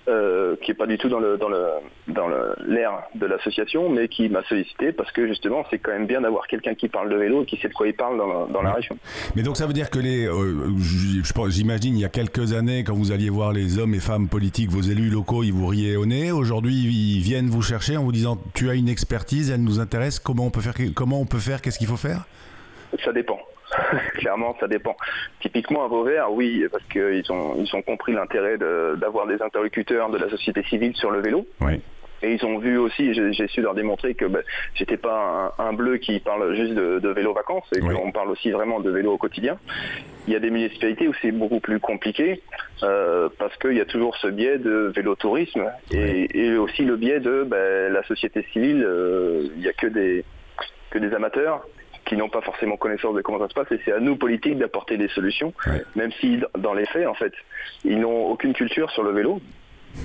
euh, 0.09 0.55
qui 0.63 0.71
est 0.71 0.75
pas 0.75 0.87
du 0.87 0.99
tout 0.99 1.09
dans 1.09 1.19
le 1.21 1.37
dans 1.37 1.49
le 1.49 1.65
dans 2.09 2.29
l'air 2.67 3.03
de 3.15 3.27
l'association, 3.27 3.89
mais 3.89 4.09
qui 4.09 4.29
m'a 4.29 4.43
sollicité 4.45 4.93
parce 4.93 5.11
que 5.13 5.27
justement 5.27 5.65
c'est 5.71 5.79
quand 5.79 5.91
même 5.93 6.07
bien 6.07 6.21
d'avoir 6.21 6.47
quelqu'un 6.47 6.75
qui 6.75 6.89
parle 6.89 7.09
de 7.11 7.17
vélo 7.17 7.43
et 7.43 7.47
qui 7.47 7.57
sait 7.57 7.69
de 7.69 7.75
quoi 7.75 7.89
il 7.89 7.95
parle 7.95 8.17
dans, 8.19 8.27
la- 8.27 8.47
dans 8.53 8.63
la 8.63 8.71
Ouais. 8.71 8.77
région. 8.77 8.97
Mais 9.35 9.43
donc 9.43 9.57
ça 9.57 9.67
veut 9.67 9.73
dire 9.73 9.91
que 9.91 9.99
les, 9.99 10.27
euh, 10.27 10.69
j'imagine 11.49 11.97
il 11.97 12.01
y 12.01 12.05
a 12.05 12.09
quelques 12.09 12.53
années 12.53 12.85
quand 12.85 12.95
vous 12.95 13.13
alliez 13.13 13.31
voir 13.31 13.53
les 13.53 13.79
hommes 13.79 13.95
et 13.95 14.01
femmes 14.01 14.29
politiques, 14.29 14.71
vos 14.71 14.81
élus 14.83 15.11
locaux, 15.11 15.43
ils 15.43 15.53
vous 15.53 15.67
riaient 15.67 15.97
au 15.97 16.07
nez. 16.07 16.31
Aujourd'hui, 16.33 16.75
ils 16.75 17.21
viennent 17.21 17.49
vous 17.49 17.63
chercher 17.63 17.97
en 17.97 18.05
vous 18.05 18.13
disant 18.13 18.39
tu 18.55 18.71
as 18.71 18.75
une 18.75 18.89
expertise, 18.89 19.51
elle 19.51 19.63
nous 19.63 19.81
intéresse. 19.81 20.19
Comment 20.19 20.47
on 20.47 20.51
peut 20.51 20.61
faire 20.61 20.75
Comment 20.95 21.21
on 21.21 21.27
peut 21.27 21.39
faire? 21.39 21.61
Qu'est-ce 21.61 21.79
qu'il 21.79 21.89
faut 21.89 21.97
faire? 21.97 22.27
Ça 23.05 23.13
dépend. 23.13 23.39
Clairement, 24.15 24.57
ça 24.61 24.69
dépend. 24.69 24.97
Typiquement 25.41 25.85
à 25.85 25.89
Vauvert, 25.89 26.33
oui, 26.33 26.65
parce 26.71 26.85
qu'ils 26.85 27.31
ont, 27.31 27.57
ils 27.59 27.75
ont 27.77 27.83
compris 27.83 28.13
l'intérêt 28.13 28.59
de- 28.59 28.97
d'avoir 28.97 29.27
des 29.27 29.41
interlocuteurs 29.43 30.11
de 30.11 30.19
la 30.19 30.29
société 30.31 30.63
civile 30.65 30.95
sur 30.97 31.11
le 31.11 31.21
vélo. 31.21 31.47
Oui. 31.61 31.81
Et 32.23 32.33
ils 32.33 32.47
ont 32.47 32.57
vu 32.59 32.79
aussi, 32.79 33.13
j'ai 33.13 33.47
su 33.47 33.61
leur 33.61 33.75
démontrer 33.75 34.15
que 34.15 34.25
ben, 34.25 34.43
j'étais 34.75 34.97
pas 34.97 35.53
un, 35.59 35.65
un 35.67 35.73
bleu 35.75 35.99
qui 35.99 36.19
parle 36.19 36.55
juste 36.57 36.73
de, 36.73 36.99
de 36.99 37.09
vélo 37.11 37.35
vacances, 37.35 37.69
et 37.77 37.83
Oui. 37.83 37.95
qu'on 37.95 38.11
parle 38.11 38.31
aussi 38.31 38.51
vraiment 38.51 38.81
de 38.81 38.91
vélo 38.91 39.13
au 39.13 39.19
quotidien. 39.19 39.59
Il 40.27 40.33
y 40.33 40.37
a 40.37 40.41
des 40.41 40.49
municipalités 40.51 41.07
où 41.09 41.13
c'est 41.21 41.31
beaucoup 41.31 41.61
plus 41.61 41.79
compliqué, 41.79 42.41
euh, 42.83 43.29
parce 43.39 43.55
qu'il 43.59 43.75
y 43.77 43.83
a 43.83 43.85
toujours 43.85 44.17
ce 44.17 44.29
biais 44.29 44.57
de 44.57 44.91
vélo-tourisme, 44.97 45.71
et, 45.93 46.27
et 46.47 46.57
aussi 46.57 46.87
le 46.87 46.97
biais 46.97 47.21
de 47.21 47.45
ben, 47.47 47.93
la 47.93 48.03
société 48.05 48.43
civile, 48.51 48.83
euh, 48.83 49.49
il 49.55 49.61
n'y 49.61 49.69
a 49.69 49.75
que 49.75 49.87
des, 49.87 50.25
que 50.91 50.99
des 50.99 51.13
amateurs 51.15 51.67
qui 52.07 52.17
n'ont 52.17 52.29
pas 52.29 52.41
forcément 52.41 52.77
connaissance 52.77 53.15
de 53.15 53.21
comment 53.23 53.39
ça 53.39 53.49
se 53.49 53.55
passe, 53.55 53.71
et 53.73 53.81
c'est 53.85 53.93
à 53.93 54.01
nous, 54.01 54.17
politiques, 54.17 54.59
d'apporter 54.59 54.97
des 54.97 55.09
solutions, 55.09 55.53
Ouais. 55.67 55.83
même 55.97 56.13
si, 56.21 56.41
dans 56.59 56.73
les 56.75 56.87
faits, 56.87 57.07
en 57.07 57.15
fait, 57.15 57.33
ils 57.85 57.99
n'ont 58.01 58.27
aucune 58.29 58.53
culture 58.55 58.91
sur 58.93 59.03
le 59.03 59.11
vélo, 59.11 59.41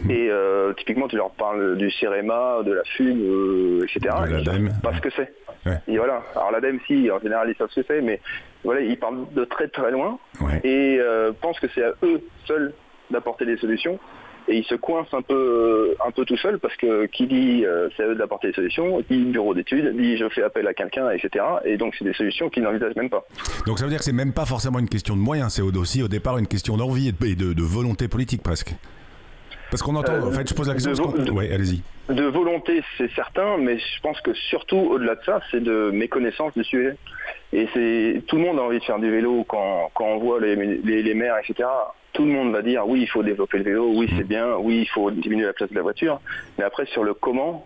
et 0.10 0.30
euh, 0.30 0.72
typiquement, 0.74 1.08
tu 1.10 1.18
leur 1.18 1.32
parles 1.32 1.78
du 1.78 1.92
CEREMA, 1.92 2.64
de 2.64 2.72
la 2.74 2.84
fume, 2.96 3.22
euh, 3.22 3.84
etc. 3.84 4.16
Ils 4.30 4.46
savent 4.46 4.82
pas 4.82 4.94
ce 4.96 5.02
que 5.02 5.10
c'est. 5.10 5.34
Ouais. 5.66 5.78
Et 5.88 5.98
voilà. 5.98 6.24
Alors 6.36 6.52
l'ADEME, 6.52 6.80
si, 6.88 7.12
en 7.12 7.20
général, 7.20 7.50
ils 7.50 7.56
savent 7.58 7.70
ce 7.72 7.82
que 7.82 7.86
c'est, 7.88 8.02
mais 8.02 8.20
voilà, 8.64 8.80
ils 8.82 8.98
parlent 8.98 9.26
de 9.34 9.44
très 9.44 9.68
très 9.68 9.92
loin 9.92 10.18
et 10.64 10.98
euh, 11.00 11.34
pensent 11.40 11.60
que 11.60 11.68
c'est 11.76 11.84
à 11.84 11.94
eux 12.04 12.22
seuls 12.46 12.74
d'apporter 13.12 13.46
des 13.46 13.58
solutions. 13.58 14.00
Et 14.48 14.58
ils 14.58 14.66
se 14.66 14.76
coincent 14.76 15.14
un 15.16 15.22
peu, 15.22 15.34
euh, 15.36 15.96
un 16.06 16.12
peu 16.12 16.26
tout 16.26 16.36
seuls 16.38 16.60
parce 16.60 16.76
que 16.76 17.06
qui 17.06 17.28
dit 17.28 17.64
euh, 17.66 17.90
c'est 17.96 18.04
à 18.04 18.08
eux 18.08 18.16
d'apporter 18.16 18.48
des 18.48 18.54
solutions, 18.54 19.00
dit 19.10 19.20
bureau 19.26 19.54
d'études, 19.54 19.96
dit 19.96 20.18
je 20.18 20.28
fais 20.30 20.44
appel 20.44 20.68
à 20.68 20.74
quelqu'un, 20.74 21.10
etc. 21.12 21.46
Et 21.64 21.78
donc 21.78 21.96
c'est 21.98 22.06
des 22.06 22.14
solutions 22.14 22.50
qu'ils 22.50 22.64
n'envisagent 22.64 22.96
même 22.96 23.10
pas. 23.10 23.24
Donc 23.68 23.78
ça 23.80 23.86
veut 23.86 23.92
dire 23.92 24.00
que 24.00 24.06
c'est 24.06 24.12
même 24.12 24.34
pas 24.34 24.46
forcément 24.46 24.80
une 24.80 24.90
question 24.90 25.16
de 25.16 25.22
moyens, 25.22 25.54
c'est 25.54 25.62
au- 25.62 25.72
aussi 25.78 26.02
au 26.04 26.08
départ 26.08 26.38
une 26.38 26.48
question 26.48 26.76
d'envie 26.76 27.10
et 27.10 27.12
de, 27.12 27.26
et 27.26 27.36
de- 27.36 27.54
de 27.54 27.64
volonté 27.64 28.08
politique 28.08 28.42
presque. 28.44 28.74
Parce 29.70 29.84
qu'on 29.84 29.96
entend, 29.96 30.12
Euh, 30.16 30.22
en 30.28 30.32
fait, 30.32 30.50
je 30.50 30.54
pose 30.54 30.68
la 30.68 30.74
question. 30.74 30.92
de 31.12 31.22
de- 31.24 31.32
Ouais, 31.32 31.50
allez-y. 31.54 31.82
De 32.14 32.24
volonté, 32.26 32.84
c'est 32.98 33.10
certain, 33.12 33.58
mais 33.58 33.78
je 33.80 34.02
pense 34.04 34.20
que 34.20 34.34
surtout 34.34 34.76
au-delà 34.76 35.16
de 35.16 35.24
ça, 35.24 35.40
c'est 35.50 35.64
de 35.64 35.92
méconnaissance 35.92 36.52
du 36.58 36.64
sujet. 36.66 36.98
Et 37.54 37.70
c'est 37.74 38.22
tout 38.28 38.36
le 38.36 38.42
monde 38.42 38.60
a 38.60 38.64
envie 38.64 38.80
de 38.80 38.84
faire 38.84 39.00
du 39.00 39.10
vélo 39.10 39.46
quand, 39.48 39.90
quand 39.94 40.04
on 40.06 40.18
voit 40.18 40.42
les, 40.42 40.58
les, 40.58 41.02
les 41.04 41.14
maires, 41.14 41.36
etc. 41.38 41.70
Tout 42.14 42.26
le 42.26 42.32
monde 42.32 42.52
va 42.52 42.62
dire 42.62 42.88
oui, 42.88 43.02
il 43.02 43.08
faut 43.08 43.24
développer 43.24 43.58
le 43.60 43.64
vélo, 43.64 43.92
oui, 43.96 44.12
c'est 44.18 44.28
bien, 44.28 44.56
oui, 44.58 44.80
il 44.82 44.88
faut 44.90 45.10
diminuer 45.12 45.46
la 45.46 45.54
place 45.54 45.70
de 45.70 45.76
la 45.76 45.82
voiture. 45.82 46.20
Mais 46.58 46.64
après, 46.66 46.86
sur 46.88 47.04
le 47.04 47.14
comment, 47.14 47.66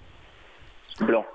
blanc. 1.02 1.26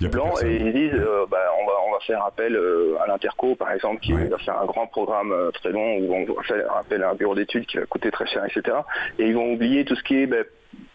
Blanc, 0.00 0.32
et 0.42 0.56
ils 0.56 0.72
disent 0.72 0.94
euh, 0.94 1.26
bah, 1.30 1.36
on, 1.60 1.66
va, 1.66 1.72
on 1.86 1.92
va 1.92 2.00
faire 2.00 2.24
appel 2.24 2.56
euh, 2.56 2.96
à 3.02 3.06
l'Interco, 3.06 3.54
par 3.54 3.70
exemple, 3.70 4.00
qui 4.00 4.14
Ouais. 4.14 4.28
va 4.28 4.38
faire 4.38 4.58
un 4.58 4.64
grand 4.64 4.86
programme 4.86 5.30
euh, 5.30 5.50
très 5.50 5.72
long, 5.72 5.98
où 5.98 6.14
on 6.14 6.24
va 6.24 6.42
faire 6.42 6.74
appel 6.74 7.02
à 7.02 7.10
un 7.10 7.14
bureau 7.14 7.34
d'études 7.34 7.66
qui 7.66 7.76
va 7.76 7.84
coûter 7.84 8.10
très 8.10 8.26
cher, 8.26 8.42
etc. 8.46 8.78
Et 9.18 9.26
ils 9.26 9.34
vont 9.34 9.52
oublier 9.52 9.84
tout 9.84 9.94
ce 9.94 10.02
qui 10.02 10.16
est 10.22 10.26
bah, 10.26 10.38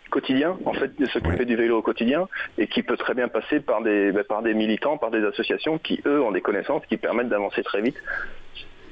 quotidien, 0.10 0.58
en 0.66 0.74
fait, 0.74 1.00
de 1.00 1.06
s'occuper 1.06 1.38
Ouais. 1.38 1.46
du 1.46 1.56
vélo 1.56 1.78
au 1.78 1.82
quotidien, 1.84 2.28
et 2.58 2.66
qui 2.66 2.82
peut 2.82 2.98
très 2.98 3.14
bien 3.14 3.28
passer 3.28 3.60
par 3.60 3.84
des, 3.84 4.12
bah, 4.12 4.24
par 4.28 4.42
des 4.42 4.56
militants, 4.56 4.98
par 4.98 5.12
des 5.12 5.24
associations 5.24 5.78
qui, 5.78 6.02
eux, 6.08 6.24
ont 6.24 6.32
des 6.32 6.42
connaissances 6.42 6.84
qui 6.88 6.98
permettent 6.98 7.30
d'avancer 7.30 7.62
très 7.62 7.82
vite. 7.82 7.98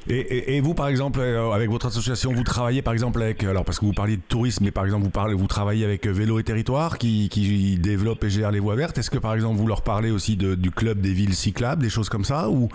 Et, 0.10 0.20
et- 0.20 0.58
et 0.58 0.62
vous, 0.62 0.74
par 0.74 0.88
exemple, 0.90 1.20
euh, 1.22 1.52
avec 1.52 1.70
votre 1.70 1.86
association, 1.88 2.32
vous 2.34 2.44
travaillez 2.44 2.82
par 2.82 2.94
exemple 2.94 3.22
avec, 3.22 3.44
alors 3.44 3.64
parce 3.64 3.80
que 3.80 3.86
vous 3.86 3.94
parliez 3.94 4.18
de 4.18 4.22
tourisme, 4.22 4.66
mais 4.66 4.72
par 4.72 4.84
exemple, 4.86 5.04
vous, 5.04 5.10
parlez, 5.10 5.34
vous 5.34 5.48
travaillez 5.48 5.86
avec 5.86 6.06
euh, 6.08 6.12
Vélo 6.12 6.40
et 6.40 6.44
Territoire 6.44 6.98
qui, 6.98 7.30
qui 7.30 7.78
développe 7.78 8.24
et 8.24 8.30
gère 8.30 8.52
les 8.52 8.60
voies 8.60 8.76
vertes. 8.76 8.98
Est-ce 8.98 9.10
que 9.10 9.18
par 9.18 9.34
exemple, 9.34 9.58
vous 9.58 9.68
leur 9.68 9.82
parlez 9.82 10.12
aussi 10.12 10.36
de- 10.36 10.56
du 10.56 10.72
club 10.72 11.00
des 11.00 11.14
villes 11.14 11.34
cyclables, 11.36 11.82
des 11.82 11.90
choses 11.90 12.10
comme 12.10 12.26
ça, 12.26 12.50
ou, 12.50 12.68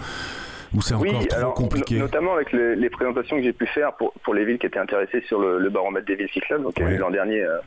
ou 0.75 0.81
c'est 0.83 0.95
Oui, 0.95 1.11
encore 1.11 1.27
trop 1.29 1.39
alors, 1.39 1.55
compliqué 1.55 1.95
no- 1.97 2.01
notamment 2.03 2.35
avec 2.35 2.51
les, 2.53 2.77
les 2.77 2.91
présentations 2.91 3.37
que 3.37 3.43
j'ai 3.43 3.53
pu 3.53 3.67
faire 3.67 3.93
pour, 3.95 4.13
pour 4.25 4.33
les 4.35 4.45
villes 4.47 4.59
qui 4.59 4.67
étaient 4.67 4.79
intéressées 4.79 5.23
sur 5.29 5.39
le, 5.41 5.59
le 5.59 5.69
baromètre 5.71 6.07
des 6.07 6.15
villes 6.17 6.31
cyclables, 6.33 6.65
donc 6.65 6.75
Oui. 6.81 6.97
l'an 6.97 7.11
dernier 7.11 7.43
euh, 7.43 7.59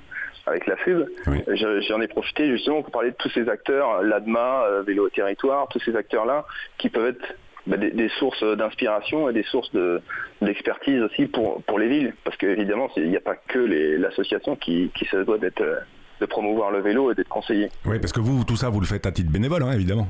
avec 0.47 0.65
la 0.65 0.75
FUB. 0.77 1.05
Oui. 1.27 1.43
J'en 1.87 2.01
ai 2.01 2.07
profité 2.07 2.49
justement 2.49 2.81
pour 2.81 2.91
parler 2.91 3.11
de 3.11 3.15
tous 3.19 3.29
ces 3.29 3.47
acteurs, 3.47 4.01
l'ADMA, 4.01 4.63
euh, 4.65 4.81
Vélo 4.81 5.05
au 5.05 5.09
territoire, 5.09 5.67
tous 5.69 5.79
ces 5.85 5.95
acteurs-là 5.95 6.45
qui 6.79 6.89
peuvent 6.89 7.09
être 7.09 7.35
bah, 7.67 7.77
des, 7.77 7.91
des 7.91 8.09
sources 8.19 8.43
d'inspiration 8.43 9.29
et 9.29 9.33
des 9.33 9.43
sources 9.43 9.71
de- 9.73 10.01
d'expertise 10.41 11.01
aussi 11.01 11.25
pour, 11.25 11.61
pour 11.63 11.79
les 11.79 11.87
villes. 11.87 12.13
Parce 12.23 12.37
qu'évidemment, 12.37 12.89
il 12.97 13.09
n'y 13.09 13.17
a 13.17 13.21
pas 13.21 13.35
que 13.35 13.59
l'association 13.99 14.55
qui, 14.55 14.91
qui 14.95 15.05
se 15.05 15.17
doit 15.17 15.37
d'être 15.37 15.61
euh, 15.61 15.79
de 16.19 16.25
promouvoir 16.25 16.71
le 16.71 16.81
vélo 16.81 17.11
et 17.11 17.15
d'être 17.15 17.29
conseillé. 17.29 17.69
Oui, 17.85 17.97
parce 17.99 18.13
que 18.13 18.19
vous, 18.19 18.43
tout 18.43 18.55
ça, 18.55 18.69
vous 18.69 18.79
le 18.79 18.85
faites 18.85 19.05
à 19.05 19.11
titre 19.11 19.31
bénévole, 19.31 19.63
hein, 19.63 19.71
évidemment. 19.73 20.07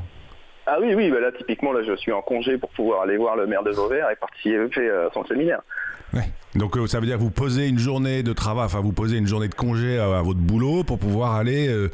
Ah 0.67 0.77
oui, 0.79 0.93
oui, 0.93 1.09
bah 1.09 1.19
là 1.19 1.31
typiquement, 1.31 1.73
là 1.73 1.81
je 1.83 1.95
suis 1.95 2.11
en 2.11 2.21
congé 2.21 2.57
pour 2.57 2.69
pouvoir 2.69 3.01
aller 3.01 3.17
voir 3.17 3.35
le 3.35 3.47
maire 3.47 3.63
de 3.63 3.71
Vauvert 3.71 4.09
et 4.11 4.15
participer 4.15 4.89
à 4.91 5.09
son 5.11 5.25
séminaire. 5.25 5.61
Ouais. 6.13 6.29
Donc 6.53 6.77
euh, 6.77 6.85
ça 6.85 6.99
veut 6.99 7.07
dire 7.07 7.15
que 7.15 7.21
vous 7.21 7.31
posez 7.31 7.67
une 7.67 7.79
journée 7.79 8.21
de 8.21 8.31
travail, 8.31 8.65
enfin 8.65 8.79
vous 8.79 8.91
posez 8.93 9.17
une 9.17 9.25
journée 9.25 9.47
de 9.47 9.55
congé 9.55 9.97
à, 9.97 10.19
à 10.19 10.21
votre 10.21 10.39
boulot 10.39 10.83
pour 10.83 10.99
pouvoir 10.99 11.35
aller 11.35 11.67
euh, 11.67 11.89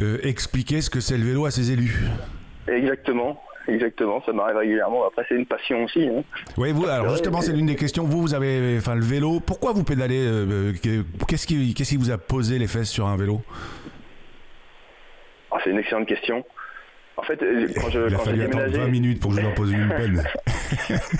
euh, 0.00 0.18
expliquer 0.22 0.82
ce 0.82 0.90
que 0.90 1.00
c'est 1.00 1.16
le 1.16 1.24
vélo 1.24 1.46
à 1.46 1.50
ses 1.50 1.72
élus. 1.72 2.04
Exactement, 2.68 3.40
exactement, 3.68 4.22
ça 4.24 4.32
m'arrive 4.32 4.56
régulièrement. 4.56 5.06
Après, 5.06 5.24
c'est 5.28 5.34
une 5.34 5.46
passion 5.46 5.84
aussi. 5.84 6.06
hein. 6.08 6.22
Oui, 6.56 6.72
vous, 6.72 6.86
alors 6.86 7.10
justement, 7.10 7.40
c'est 7.40 7.52
l'une 7.52 7.66
des 7.66 7.76
questions. 7.76 8.04
Vous, 8.04 8.20
vous 8.20 8.34
avez, 8.34 8.76
enfin, 8.78 8.94
le 8.94 9.02
vélo. 9.04 9.40
Pourquoi 9.40 9.72
vous 9.72 9.84
pédalez 9.84 10.24
euh, 10.26 10.72
euh, 10.86 11.02
Qu'est-ce 11.28 11.46
qui, 11.46 11.74
qu'est-ce 11.74 11.90
qui 11.90 11.96
vous 11.96 12.10
a 12.10 12.18
posé 12.18 12.58
les 12.58 12.66
fesses 12.66 12.90
sur 12.90 13.06
un 13.06 13.16
vélo? 13.16 13.40
Ah, 15.50 15.58
c'est 15.62 15.70
une 15.70 15.78
excellente 15.78 16.06
question. 16.08 16.44
En 17.18 17.22
fait, 17.22 17.40
euh, 17.42 17.66
quand 17.80 17.88
je 17.88 18.00
Il 18.08 18.14
a 18.14 18.18
quand 18.18 18.24
fallu 18.24 18.42
attendre 18.42 18.64
déménagé... 18.64 18.84
20 18.84 18.90
minutes 18.90 19.20
pour 19.22 19.34
que 19.34 19.40
je 19.40 19.46
en 19.46 19.52
pose 19.52 19.72
une 19.72 19.88
bonne. 19.88 20.22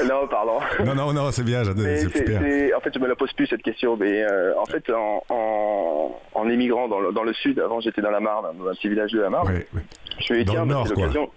Non, 0.06 0.26
pardon. 0.28 0.58
non, 0.84 0.94
non, 0.94 1.12
non, 1.12 1.30
c'est 1.30 1.44
bien, 1.44 1.62
j'adore, 1.62 1.84
en 1.86 2.80
fait, 2.80 2.90
je 2.94 2.98
me 2.98 3.06
la 3.06 3.14
pose 3.14 3.32
plus 3.32 3.46
cette 3.46 3.62
question. 3.62 3.96
Mais 3.96 4.22
euh, 4.24 4.52
en 4.58 4.66
fait, 4.66 4.90
en, 4.90 5.22
en, 5.28 6.20
en 6.34 6.48
émigrant 6.50 6.88
dans 6.88 6.98
le, 7.00 7.12
dans 7.12 7.22
le 7.22 7.32
sud, 7.32 7.58
avant 7.60 7.80
j'étais 7.80 8.02
dans 8.02 8.10
la 8.10 8.18
Marne, 8.20 8.44
dans 8.58 8.68
un 8.68 8.72
petit 8.74 8.88
village 8.88 9.12
de 9.12 9.20
la 9.20 9.30
Marne, 9.30 9.46
Ouais, 9.48 9.66
ouais. 9.72 9.82
je 10.10 10.16
me 10.16 10.22
suis 10.22 10.38
dit, 10.40 10.44
Dans 10.44 10.52
tiens, 10.52 10.66
bah, 10.66 10.74
nord, 10.74 10.88
c'est 10.88 10.94
l'occasion. 10.96 11.30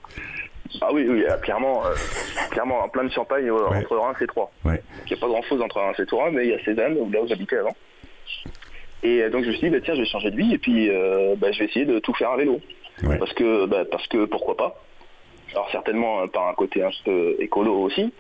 Ah 0.82 0.89
oui, 0.93 1.05
oui, 1.10 1.23
euh, 1.27 1.38
clairement, 1.38 1.84
euh, 1.86 1.93
clairement, 2.51 2.79
en 2.82 2.89
plein 2.89 3.03
de 3.03 3.12
Champagne, 3.12 3.45
euh, 3.49 3.69
Ouais. 3.69 3.77
entre 3.79 3.97
Reims 3.97 4.17
et 4.21 4.27
Troyes. 4.27 4.49
Ouais. 4.65 4.82
Il 5.05 5.12
n'y 5.12 5.17
a 5.17 5.19
pas 5.19 5.27
grand-chose 5.27 5.62
entre 5.62 5.77
Reims 5.79 5.99
et 5.99 6.05
Troyes, 6.05 6.29
mais 6.32 6.45
il 6.45 6.49
y 6.51 6.53
a 6.53 6.63
Cézanne, 6.63 6.95
où- 6.99 7.10
là 7.12 7.21
où 7.21 7.27
j'habitais 7.27 7.58
avant. 7.58 7.75
Et 9.03 9.23
euh, 9.23 9.29
donc 9.29 9.43
je 9.43 9.47
me 9.49 9.53
suis 9.53 9.69
dit, 9.69 9.75
bah, 9.75 9.82
tiens, 9.84 9.95
je 9.95 10.01
vais 10.01 10.05
changer 10.08 10.32
de 10.32 10.36
vie 10.38 10.53
et 10.53 10.58
puis 10.58 10.89
bah, 11.38 11.51
je 11.51 11.60
vais 11.60 11.65
essayer 11.65 11.86
de 11.86 11.99
tout 11.99 12.13
faire 12.13 12.32
à 12.32 12.38
vélo. 12.38 12.60
Ouais. 13.03 13.17
Parce 13.17 13.34
que, 13.34 13.65
bah, 13.65 13.84
parce 13.89 14.05
que 14.08 14.25
pourquoi 14.25 14.58
pas 14.58 14.75
Alors 15.53 15.69
certainement 15.71 16.21
euh, 16.21 16.27
par 16.27 16.47
un 16.49 16.53
côté 16.53 16.84
un 16.84 16.89
peu 17.05 17.36
écolo 17.39 17.73
aussi, 17.82 18.13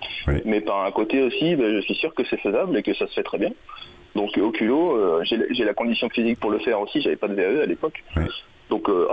mais 0.45 0.61
par 0.61 0.85
un 0.85 0.91
côté 0.91 1.21
aussi, 1.21 1.55
je 1.57 1.81
suis 1.81 1.95
sûr 1.95 2.13
que 2.15 2.23
c'est 2.25 2.39
faisable 2.39 2.77
et 2.77 2.83
que 2.83 2.93
ça 2.93 3.05
se 3.07 3.13
fait 3.13 3.23
très 3.23 3.37
bien. 3.37 3.51
Donc 4.15 4.35
au 4.37 4.51
culot, 4.51 5.21
j'ai 5.23 5.63
la 5.65 5.73
condition 5.73 6.09
physique 6.09 6.39
pour 6.39 6.49
le 6.49 6.59
faire 6.59 6.79
aussi, 6.81 7.01
j'avais 7.01 7.15
pas 7.17 7.27
de 7.27 7.35
VAE 7.35 7.61
à 7.61 7.65
l'époque. 7.67 8.03
Donc 8.69 8.89
euh, 8.89 9.07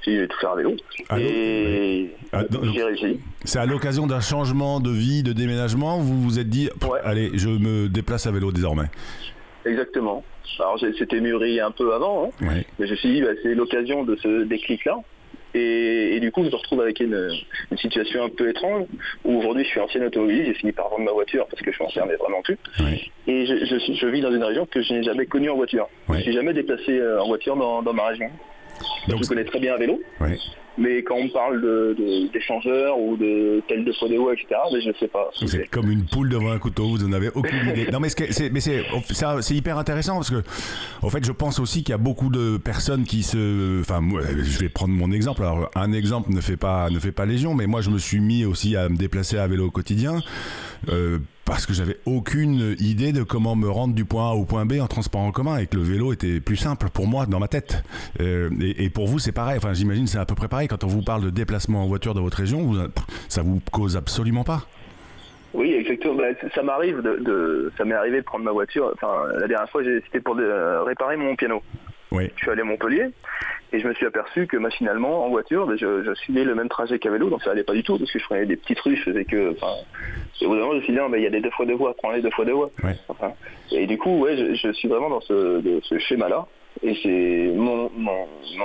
hop, 0.00 0.18
j'ai 0.20 0.28
tout 0.28 0.38
faire 0.40 0.50
à 0.52 0.56
vélo. 0.56 0.76
Et 1.18 2.10
Ah, 2.32 2.42
j'ai 2.74 2.82
réussi. 2.84 3.20
C'est 3.44 3.58
à 3.58 3.66
l'occasion 3.66 4.06
d'un 4.06 4.20
changement 4.20 4.80
de 4.80 4.90
vie, 4.90 5.22
de 5.22 5.32
déménagement, 5.32 5.98
vous 5.98 6.20
vous 6.20 6.38
êtes 6.38 6.48
dit, 6.48 6.68
Ouais. 6.88 6.98
allez, 7.04 7.30
je 7.34 7.48
me 7.48 7.88
déplace 7.88 8.26
à 8.26 8.30
vélo 8.30 8.52
désormais. 8.52 8.86
Exactement. 9.64 10.24
Alors 10.58 10.78
c'était 10.98 11.20
mûri 11.20 11.60
un 11.60 11.70
peu 11.70 11.94
avant, 11.94 12.24
hein, 12.24 12.46
Ouais. 12.46 12.66
mais 12.78 12.86
je 12.86 12.92
me 12.92 12.96
suis 12.96 13.12
dit, 13.12 13.22
bah, 13.22 13.28
c'est 13.42 13.54
l'occasion 13.54 14.04
de 14.04 14.16
ce 14.16 14.44
déclic-là. 14.44 14.98
Et, 15.52 16.14
et 16.16 16.20
du 16.20 16.30
coup, 16.30 16.44
je 16.44 16.48
me 16.50 16.54
retrouve 16.54 16.80
avec 16.80 17.00
une, 17.00 17.28
une 17.72 17.76
situation 17.76 18.22
un 18.24 18.28
peu 18.28 18.48
étrange, 18.50 18.84
où 19.24 19.36
aujourd'hui 19.38 19.64
je 19.64 19.68
suis 19.70 19.80
ancien 19.80 20.00
automobiliste, 20.06 20.46
j'ai 20.46 20.54
fini 20.54 20.70
par 20.72 20.88
vendre 20.90 21.04
ma 21.04 21.10
voiture 21.10 21.44
parce 21.50 21.60
que 21.60 21.70
je 21.72 21.76
suis 21.76 21.84
ancien, 21.84 22.04
mais 22.06 22.14
vraiment 22.14 22.40
plus. 22.42 22.56
Et 23.26 23.46
je, 23.46 23.64
je 23.66 23.76
suis- 23.80 23.96
je 23.96 24.06
vis 24.06 24.20
dans 24.20 24.30
une 24.32 24.44
région 24.44 24.64
que 24.66 24.80
je 24.80 24.92
n'ai 24.92 25.02
jamais 25.02 25.26
connue 25.26 25.50
en 25.50 25.56
voiture. 25.56 25.88
Je 26.08 26.14
ne 26.14 26.20
suis 26.20 26.32
jamais 26.32 26.52
déplacé 26.52 26.92
euh, 26.98 27.20
en 27.20 27.26
voiture 27.26 27.56
dans, 27.56 27.82
dans 27.82 27.92
ma 27.92 28.06
région. 28.06 28.28
Donc, 29.08 29.22
je 29.22 29.28
connais 29.28 29.44
très 29.44 29.58
bien 29.60 29.74
à 29.74 29.78
vélo, 29.78 30.00
ouais. 30.20 30.38
mais 30.78 31.02
quand 31.02 31.16
on 31.16 31.24
me 31.24 31.32
parle 31.32 31.60
de- 31.60 31.94
de- 31.98 32.32
d'échangeurs 32.32 32.98
ou 32.98 33.16
de 33.16 33.62
tel 33.68 33.84
de 33.84 33.92
Fodéo, 33.92 34.30
etc., 34.32 34.46
mais 34.72 34.80
je 34.80 34.88
ne 34.88 34.94
sais 34.94 35.08
pas. 35.08 35.30
Vous 35.40 35.56
êtes 35.56 35.70
comme 35.70 35.90
une 35.90 36.04
poule 36.06 36.28
devant 36.28 36.50
un 36.52 36.58
couteau, 36.58 36.88
vous 36.88 36.98
n'en 36.98 37.12
avez 37.12 37.28
aucune 37.34 37.68
idée. 37.70 37.88
Non 37.92 37.98
mais 38.00 38.08
c'est 38.08 39.54
hyper 39.54 39.78
intéressant 39.78 40.14
parce 40.16 40.30
que 40.30 40.42
en 41.02 41.10
fait 41.10 41.24
je 41.24 41.32
pense 41.32 41.58
aussi 41.58 41.82
qu'il 41.82 41.90
y 41.90 41.94
a 41.94 41.98
beaucoup 41.98 42.28
de 42.30 42.56
personnes 42.56 43.04
qui 43.04 43.22
se 43.22 43.80
enfin 43.80 44.00
moi, 44.00 44.22
je 44.22 44.58
vais 44.58 44.68
prendre 44.68 44.94
mon 44.94 45.10
exemple. 45.12 45.42
Alors 45.42 45.70
un 45.74 45.92
exemple 45.92 46.30
ne 46.32 46.40
fait 46.40 46.56
pas 46.56 46.88
ne 46.90 46.98
fait 46.98 47.12
pas 47.12 47.26
légion 47.26 47.54
mais 47.54 47.66
moi 47.66 47.80
je 47.80 47.90
me 47.90 47.98
suis 47.98 48.20
mis 48.20 48.44
aussi 48.44 48.76
à 48.76 48.88
me 48.88 48.96
déplacer 48.96 49.38
à 49.38 49.46
vélo 49.46 49.66
au 49.66 49.70
quotidien. 49.70 50.20
Euh, 50.88 51.18
parce 51.44 51.66
que 51.66 51.72
j'avais 51.72 51.96
aucune 52.06 52.76
idée 52.78 53.12
de 53.12 53.22
comment 53.22 53.56
me 53.56 53.68
rendre 53.68 53.94
du 53.94 54.04
point 54.04 54.30
A 54.30 54.34
au 54.34 54.44
point 54.44 54.64
B 54.66 54.74
en 54.80 54.86
transport 54.86 55.20
en 55.20 55.32
commun 55.32 55.58
et 55.58 55.66
que 55.66 55.76
le 55.76 55.82
vélo 55.82 56.12
était 56.12 56.40
plus 56.40 56.56
simple 56.56 56.88
pour 56.90 57.06
moi 57.06 57.26
dans 57.26 57.40
ma 57.40 57.48
tête. 57.48 57.82
Euh, 58.20 58.50
et, 58.60 58.88
pour 58.90 59.06
vous, 59.06 59.18
c'est 59.18 59.32
pareil. 59.32 59.56
Enfin, 59.58 59.74
j'imagine 59.74 60.06
c'est 60.06 60.18
à 60.18 60.24
peu 60.24 60.34
près 60.34 60.48
pareil. 60.48 60.68
Quand 60.68 60.84
on 60.84 60.88
vous 60.88 61.02
parle 61.02 61.24
de 61.24 61.30
déplacement 61.30 61.82
en 61.82 61.86
voiture 61.86 62.14
dans 62.14 62.22
votre 62.22 62.36
région, 62.38 62.60
vous, 62.62 62.76
ça 63.28 63.42
vous 63.42 63.60
cause 63.72 63.96
absolument 63.96 64.44
pas. 64.44 64.66
Oui, 65.52 65.72
exactement. 65.72 66.14
Bah, 66.14 66.24
ça 66.54 66.62
m'arrive 66.62 66.98
de, 67.02 67.16
de- 67.24 67.72
ça 67.76 67.84
m'est 67.84 67.94
arrivé 67.94 68.18
de 68.18 68.24
prendre 68.24 68.44
ma 68.44 68.52
voiture. 68.52 68.92
Enfin, 68.94 69.12
la 69.40 69.48
dernière 69.48 69.68
fois, 69.68 69.82
j'ai- 69.82 70.00
c'était 70.04 70.20
pour 70.20 70.36
de- 70.36 70.84
réparer 70.86 71.16
mon 71.16 71.34
piano. 71.34 71.60
Oui. 72.12 72.30
Je 72.36 72.42
suis 72.42 72.50
allé 72.50 72.62
à 72.62 72.64
Montpellier 72.64 73.08
et 73.72 73.78
je 73.78 73.86
me 73.86 73.94
suis 73.94 74.04
aperçu 74.06 74.46
que 74.48 74.56
machinalement, 74.56 75.24
en 75.24 75.28
voiture, 75.28 75.66
bah, 75.66 75.74
je, 75.76 76.02
je 76.02 76.14
suivais 76.14 76.42
le 76.44 76.54
même 76.54 76.68
trajet 76.68 76.98
qu'à 76.98 77.10
vélo, 77.10 77.30
donc 77.30 77.42
ça 77.42 77.52
allait 77.52 77.62
pas 77.62 77.74
du 77.74 77.82
tout 77.84 77.98
parce 77.98 78.10
que 78.10 78.18
je 78.18 78.24
prenais 78.24 78.46
des 78.46 78.56
petites 78.56 78.80
rues, 78.80 78.96
je 78.96 79.02
faisais 79.04 79.24
que, 79.24 79.52
enfin, 79.52 79.74
et 80.40 80.46
au 80.46 80.48
bout 80.48 80.54
d'un 80.56 80.60
moment, 80.62 80.72
je 80.72 80.78
me 80.78 80.82
suis 80.82 80.92
dit, 80.92 80.98
non, 80.98 81.08
mais 81.08 81.18
il 81.20 81.24
y 81.24 81.26
a 81.26 81.30
des 81.30 81.40
deux 81.40 81.50
fois 81.50 81.66
deux 81.66 81.74
voies, 81.74 81.94
prends 81.94 82.10
les 82.10 82.20
deux 82.22 82.30
fois 82.30 82.44
deux 82.44 82.52
voies. 82.54 82.70
Ouais. 82.82 82.96
Enfin, 83.08 83.32
et 83.70 83.86
du 83.86 83.96
coup, 83.98 84.18
ouais, 84.18 84.36
je, 84.36 84.54
je 84.54 84.72
suis 84.72 84.88
vraiment 84.88 85.08
dans 85.10 85.20
ce, 85.20 85.60
de- 85.60 85.80
ce 85.84 85.98
schéma-là. 85.98 86.46
Et 86.82 86.96
c'est 87.02 87.52
mon, 87.56 87.90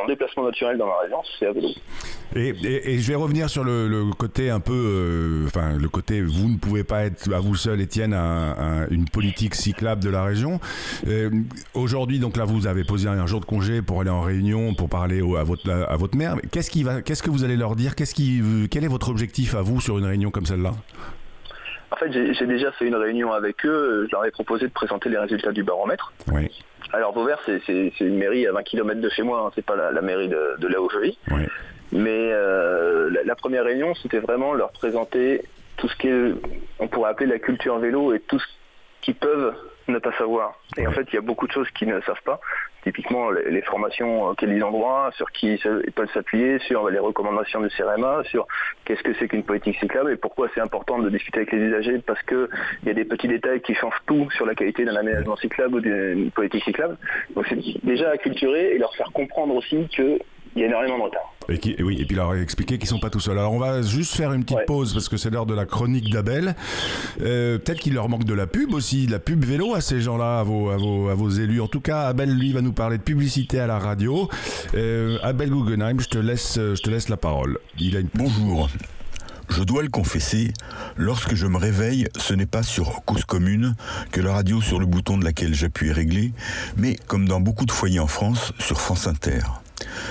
déplacement 0.07 0.45
naturel 0.45 0.77
dans 0.77 0.85
ma 0.87 0.99
région, 0.99 1.17
c'est 1.37 1.47
à 1.47 1.51
vélo. 1.51 1.67
Et, 2.35 2.99
je 2.99 3.07
vais 3.07 3.15
revenir 3.15 3.49
sur 3.49 3.63
le, 3.63 4.11
côté 4.17 4.49
un 4.49 4.59
peu, 4.59 4.73
euh, 4.73 5.45
enfin 5.47 5.77
le 5.77 5.89
côté 5.89 6.21
vous 6.21 6.47
ne 6.49 6.57
pouvez 6.57 6.83
pas 6.83 7.05
être 7.05 7.33
à 7.33 7.39
vous 7.39 7.55
seul, 7.55 7.81
Étienne, 7.81 8.13
un- 8.13 8.55
un- 8.57 8.87
une 8.89 9.05
politique 9.09 9.55
cyclable 9.55 10.03
de 10.03 10.09
la 10.09 10.23
région. 10.23 10.59
Euh, 11.07 11.29
Aujourd'hui, 11.73 12.19
donc 12.19 12.37
là, 12.37 12.45
vous 12.45 12.67
avez 12.67 12.83
posé 12.83 13.07
un 13.09 13.25
jour 13.25 13.41
de 13.41 13.45
congé 13.45 13.81
pour 13.81 13.99
aller 14.01 14.09
en 14.09 14.21
réunion, 14.21 14.73
pour 14.75 14.87
parler 14.89 15.19
à 15.19 15.43
votre 15.43 15.69
à 15.69 15.95
votre 15.97 16.15
maire. 16.17 16.37
Qu'est-ce 16.51 16.71
qui 16.71 16.83
va, 16.83 17.01
qu'est-ce 17.01 17.23
que 17.23 17.29
vous 17.29 17.43
allez 17.43 17.57
leur 17.57 17.75
dire? 17.75 17.95
Qu'est-ce 17.95 18.15
qui, 18.15 18.41
quel 18.71 18.83
est 18.83 18.89
votre 18.89 19.09
objectif 19.09 19.55
à 19.55 19.61
vous 19.61 19.81
sur 19.81 19.97
une 19.97 20.05
réunion 20.05 20.31
comme 20.31 20.45
celle-là? 20.45 20.73
En 21.95 21.97
fait, 21.97 22.11
j'ai 22.11 22.45
déjà 22.45 22.73
fait 22.73 22.87
une 22.87 22.95
réunion 22.95 23.31
avec 23.31 23.65
eux, 23.65 24.05
je 24.07 24.11
leur 24.11 24.25
ai 24.25 24.31
proposé 24.31 24.67
de 24.67 24.71
présenter 24.73 25.07
les 25.07 25.17
résultats 25.17 25.53
du 25.53 25.63
baromètre. 25.63 26.11
Oui, 26.29 26.51
Alors 26.91 27.13
Vauvert, 27.13 27.39
c'est 27.45 27.61
une 28.01 28.17
mairie 28.17 28.45
à 28.47 28.51
20 28.51 28.63
km 28.63 28.99
de 28.99 29.07
chez 29.07 29.23
moi, 29.23 29.45
hein, 29.47 29.51
c'est 29.55 29.63
pas 29.65 29.77
la, 29.77 29.93
la 29.93 30.01
mairie 30.01 30.27
de, 30.27 30.57
de 30.59 30.67
là 30.67 30.81
où 30.81 30.89
je 30.89 30.97
vis. 30.99 31.17
oui, 31.31 31.43
Mais 31.93 32.31
euh, 32.33 33.09
la, 33.11 33.23
la 33.23 33.35
première 33.35 33.63
réunion, 33.63 33.95
c'était 33.95 34.19
vraiment 34.19 34.53
leur 34.53 34.71
présenter 34.73 35.43
tout 35.77 35.87
ce 35.87 35.95
qu'on 36.77 36.87
pourrait 36.89 37.11
appeler 37.11 37.29
la 37.29 37.39
culture 37.39 37.79
vélo 37.79 38.13
et 38.13 38.19
tout 38.19 38.39
ce 38.39 38.45
qu'ils 39.01 39.15
peuvent 39.15 39.53
ne 39.87 39.99
pas 39.99 40.11
savoir. 40.17 40.59
Et 40.77 40.87
en 40.87 40.91
fait, 40.91 41.07
il 41.11 41.15
y 41.15 41.17
a 41.17 41.21
beaucoup 41.21 41.47
de 41.47 41.51
choses 41.51 41.69
qu'ils 41.71 41.89
ne 41.89 41.99
savent 42.01 42.21
pas. 42.23 42.39
Typiquement, 42.83 43.31
les, 43.31 43.49
les 43.51 43.61
formations 43.61 44.27
auxquelles 44.27 44.53
ils 44.53 44.63
ont 44.63 44.71
droit, 44.71 45.09
sur 45.13 45.31
qui 45.31 45.55
ils 45.55 45.91
peuvent 45.91 46.11
s'appuyer, 46.13 46.59
sur 46.59 46.89
les 46.89 46.99
recommandations 46.99 47.61
du 47.61 47.69
CRMA, 47.69 48.23
sur 48.25 48.47
qu'est-ce 48.85 49.01
que 49.01 49.13
c'est 49.15 49.27
qu'une 49.27 49.43
politique 49.43 49.79
cyclable 49.79 50.11
et 50.11 50.17
pourquoi 50.17 50.49
c'est 50.53 50.61
important 50.61 50.99
de 50.99 51.09
discuter 51.09 51.39
avec 51.39 51.51
les 51.51 51.59
usagers 51.59 51.99
parce 52.05 52.21
que 52.23 52.49
il 52.83 52.87
y 52.87 52.91
a 52.91 52.93
des 52.93 53.05
petits 53.05 53.27
détails 53.27 53.61
qui 53.61 53.73
changent 53.73 54.01
tout 54.05 54.29
sur 54.31 54.45
la 54.45 54.55
qualité 54.55 54.85
d'un 54.85 54.95
aménagement 54.95 55.35
cyclable 55.37 55.75
ou 55.75 55.79
d'une 55.81 56.31
politique 56.31 56.63
cyclable. 56.63 56.97
Donc 57.35 57.45
c'est 57.49 57.59
déjà 57.83 58.11
à 58.11 58.17
culturer 58.17 58.75
et 58.75 58.77
leur 58.77 58.93
faire 58.95 59.11
comprendre 59.11 59.55
aussi 59.55 59.87
qu'il 60.55 60.61
y 60.61 60.65
a 60.65 60.67
énormément 60.69 60.97
de 60.99 61.03
retard. 61.03 61.33
et, 61.49 61.57
qui, 61.59 61.75
et 61.77 61.83
oui, 61.83 61.97
et 61.99 62.05
puis 62.05 62.15
leur 62.15 62.33
expliquer 62.35 62.77
qu'ils 62.77 62.87
sont 62.87 62.99
pas 62.99 63.09
tout 63.09 63.19
seuls. 63.19 63.37
Alors 63.37 63.51
on 63.53 63.59
va 63.59 63.81
juste 63.81 64.15
faire 64.15 64.31
une 64.33 64.43
petite 64.43 64.57
Ouais. 64.57 64.65
pause 64.65 64.93
parce 64.93 65.09
que 65.09 65.17
c'est 65.17 65.29
l'heure 65.29 65.45
de 65.45 65.53
la 65.53 65.65
chronique 65.65 66.09
d'Abel. 66.11 66.55
Euh, 67.21 67.57
Peut-être 67.57 67.79
qu'il 67.81 67.93
leur 67.93 68.07
manque 68.09 68.23
de 68.23 68.33
la 68.33 68.47
pub 68.47 68.73
aussi, 68.73 69.05
de 69.05 69.11
la 69.11 69.19
pub 69.19 69.43
vélo 69.43 69.75
à 69.75 69.81
ces 69.81 69.99
gens-là, 70.01 70.39
à 70.39 70.43
vos, 70.43 70.69
à 70.69 70.77
vos, 70.77 71.09
à 71.09 71.13
vos 71.13 71.29
élus. 71.29 71.59
En 71.61 71.67
tout 71.67 71.81
cas, 71.81 72.03
Abel 72.07 72.33
lui 72.33 72.53
va 72.53 72.61
nous 72.61 72.71
parler 72.73 72.97
de 72.97 73.03
publicité 73.03 73.59
à 73.59 73.67
la 73.67 73.79
radio. 73.79 74.29
Euh, 74.75 75.17
Abel 75.23 75.49
Guggenheim, 75.49 75.99
je 75.99 76.07
te 76.07 76.17
laisse, 76.17 76.55
je 76.55 76.81
te 76.81 76.89
laisse 76.89 77.09
la 77.09 77.17
parole. 77.17 77.59
Il 77.77 77.97
a 77.97 77.99
une 77.99 78.09
Bonjour. 78.15 78.69
Je 79.49 79.61
dois 79.61 79.83
le 79.83 79.89
confesser, 79.89 80.51
lorsque 80.97 81.35
je 81.35 81.45
me 81.45 81.57
réveille, 81.57 82.07
ce 82.17 82.33
n'est 82.33 82.47
pas 82.47 82.63
sur 82.63 83.03
Cause 83.05 83.25
Commune 83.25 83.75
que 84.11 84.19
la 84.21 84.33
radio 84.33 84.59
sur 84.61 84.79
le 84.79 84.87
bouton 84.87 85.17
de 85.19 85.23
laquelle 85.23 85.53
j'appuie 85.53 85.89
est 85.89 85.93
réglée, 85.93 86.31
mais 86.77 86.95
comme 87.07 87.27
dans 87.27 87.39
beaucoup 87.41 87.65
de 87.67 87.71
foyers 87.71 87.99
en 87.99 88.07
France, 88.07 88.53
sur 88.57 88.81
France 88.81 89.05
Inter. 89.05 89.41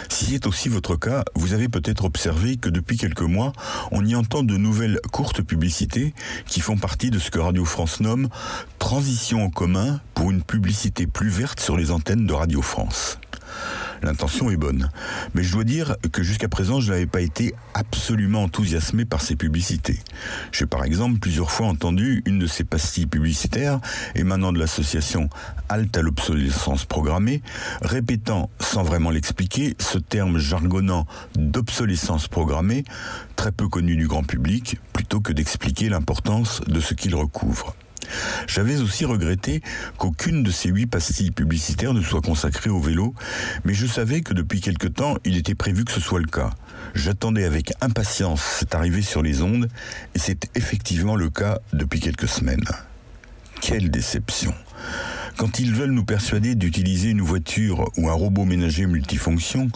Si 0.08 0.26
c'est 0.26 0.46
aussi 0.46 0.68
votre 0.68 0.96
cas, 0.96 1.24
vous 1.34 1.52
avez 1.52 1.68
peut-être 1.68 2.04
observé 2.04 2.56
que 2.56 2.68
depuis 2.68 2.96
quelques 2.96 3.22
mois, 3.22 3.52
on 3.90 4.04
y 4.04 4.14
entend 4.14 4.42
de 4.42 4.56
nouvelles 4.56 5.00
courtes 5.12 5.42
publicités 5.42 6.14
qui 6.46 6.60
font 6.60 6.76
partie 6.76 7.10
de 7.10 7.18
ce 7.18 7.30
que 7.30 7.38
Radio 7.38 7.64
France 7.64 8.00
nomme 8.00 8.28
Transition 8.78 9.44
en 9.44 9.50
commun 9.50 10.00
pour 10.14 10.30
une 10.30 10.42
publicité 10.42 11.06
plus 11.06 11.30
verte 11.30 11.60
sur 11.60 11.76
les 11.76 11.90
antennes 11.90 12.26
de 12.26 12.32
Radio 12.32 12.62
France. 12.62 13.18
L'intention 14.04 14.50
est 14.50 14.58
bonne, 14.58 14.90
mais 15.32 15.42
je 15.42 15.52
dois 15.52 15.64
dire 15.64 15.96
que 16.12 16.22
jusqu'à 16.22 16.48
présent, 16.48 16.78
je 16.78 16.92
n'avais 16.92 17.06
pas 17.06 17.22
été 17.22 17.54
absolument 17.72 18.42
enthousiasmé 18.42 19.06
par 19.06 19.22
ces 19.22 19.34
publicités. 19.34 19.98
J'ai 20.52 20.66
par 20.66 20.84
exemple 20.84 21.18
plusieurs 21.18 21.50
fois 21.50 21.68
entendu 21.68 22.22
une 22.26 22.38
de 22.38 22.46
ces 22.46 22.64
pastilles 22.64 23.06
publicitaires 23.06 23.80
émanant 24.14 24.52
de 24.52 24.58
l'association 24.58 25.30
Halte 25.70 25.96
à 25.96 26.02
l'obsolescence 26.02 26.84
programmée, 26.84 27.40
répétant, 27.80 28.50
sans 28.60 28.82
vraiment 28.82 29.08
l'expliquer, 29.08 29.74
ce 29.78 29.96
terme 29.96 30.36
jargonnant 30.36 31.06
d'obsolescence 31.34 32.28
programmée, 32.28 32.84
très 33.36 33.52
peu 33.52 33.68
connu 33.68 33.96
du 33.96 34.06
grand 34.06 34.22
public, 34.22 34.78
plutôt 34.92 35.22
que 35.22 35.32
d'expliquer 35.32 35.88
l'importance 35.88 36.60
de 36.66 36.80
ce 36.80 36.92
qu'il 36.92 37.14
recouvre. 37.14 37.74
J'avais 38.46 38.80
aussi 38.80 39.04
regretté 39.04 39.62
qu'aucune 39.98 40.42
de 40.42 40.50
ces 40.50 40.68
huit 40.68 40.86
pastilles 40.86 41.30
publicitaires 41.30 41.94
ne 41.94 42.02
soit 42.02 42.20
consacrée 42.20 42.70
au 42.70 42.80
vélo, 42.80 43.14
mais 43.64 43.74
je 43.74 43.86
savais 43.86 44.20
que 44.20 44.34
depuis 44.34 44.60
quelque 44.60 44.86
temps, 44.86 45.16
il 45.24 45.36
était 45.36 45.54
prévu 45.54 45.84
que 45.84 45.92
ce 45.92 46.00
soit 46.00 46.20
le 46.20 46.26
cas. 46.26 46.50
J'attendais 46.94 47.44
avec 47.44 47.72
impatience 47.80 48.42
cette 48.42 48.74
arrivée 48.74 49.02
sur 49.02 49.22
les 49.22 49.42
ondes, 49.42 49.68
et 50.14 50.18
c'est 50.18 50.48
effectivement 50.54 51.16
le 51.16 51.30
cas 51.30 51.58
depuis 51.72 52.00
quelques 52.00 52.28
semaines. 52.28 52.64
quelle 53.60 53.90
déception 53.90 54.54
quand 55.36 55.58
ils 55.58 55.72
veulent 55.72 55.90
nous 55.90 56.04
persuader 56.04 56.54
d'utiliser 56.54 57.10
une 57.10 57.20
voiture 57.20 57.90
ou 57.96 58.08
un 58.08 58.12
robot 58.12 58.44
ménager 58.44 58.86
multifonction, 58.86 59.68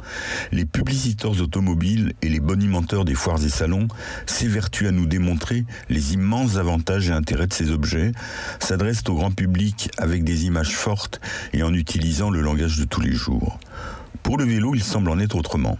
les 0.53 0.65
publiciteurs 0.65 1.41
automobiles 1.41 2.13
et 2.23 2.29
les 2.29 2.41
bonimenteurs 2.41 3.05
des 3.05 3.15
foires 3.15 3.43
et 3.45 3.49
salons 3.49 3.89
s'évertuent 4.27 4.89
à 4.89 4.93
nous 4.93 5.07
démontrer 5.07 5.65
les 5.89 6.15
immenses 6.15 6.57
avantages 6.57 7.09
et 7.09 7.13
intérêts 7.13 7.47
de 7.47 7.53
ces 7.53 7.71
objets, 7.71 8.13
s'adressent 8.61 9.05
au 9.09 9.15
grand 9.15 9.33
public 9.33 9.91
avec 9.99 10.25
des 10.25 10.47
images 10.47 10.77
fortes 10.77 11.21
et 11.53 11.63
en 11.63 11.75
utilisant 11.75 12.31
le 12.31 12.41
langage 12.41 12.79
de 12.79 12.85
tous 12.85 13.01
les 13.01 13.13
jours. 13.13 13.59
Pour 14.23 14.39
le 14.39 14.45
vélo, 14.45 14.75
il 14.75 14.83
semble 14.83 15.11
en 15.11 15.19
être 15.19 15.37
autrement 15.37 15.79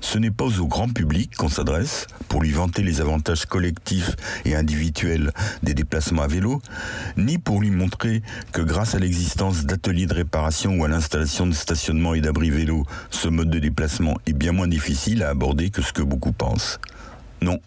ce 0.00 0.18
n'est 0.18 0.30
pas 0.30 0.60
au 0.60 0.66
grand 0.66 0.88
public 0.88 1.36
qu'on 1.36 1.48
s'adresse 1.48 2.06
pour 2.28 2.42
lui 2.42 2.52
vanter 2.52 2.82
les 2.82 3.00
avantages 3.00 3.46
collectifs 3.46 4.16
et 4.44 4.54
individuels 4.54 5.32
des 5.62 5.74
déplacements 5.74 6.22
à 6.22 6.28
vélo, 6.28 6.60
ni 7.16 7.38
pour 7.38 7.60
lui 7.60 7.70
montrer 7.70 8.22
que 8.52 8.62
grâce 8.62 8.94
à 8.94 8.98
l'existence 8.98 9.64
d'ateliers 9.64 10.06
de 10.06 10.14
réparation 10.14 10.78
ou 10.78 10.84
à 10.84 10.88
l'installation 10.88 11.46
de 11.46 11.54
stationnement 11.54 12.14
et 12.14 12.20
d'abris 12.20 12.50
vélo, 12.50 12.84
ce 13.10 13.28
mode 13.28 13.50
de 13.50 13.58
déplacement 13.58 14.16
est 14.26 14.32
bien 14.32 14.52
moins 14.52 14.68
difficile 14.68 15.22
à 15.22 15.30
aborder 15.30 15.70
que 15.70 15.82
ce 15.82 15.92
que 15.92 16.02
beaucoup 16.02 16.32
pensent. 16.32 16.78
Non. 17.40 17.60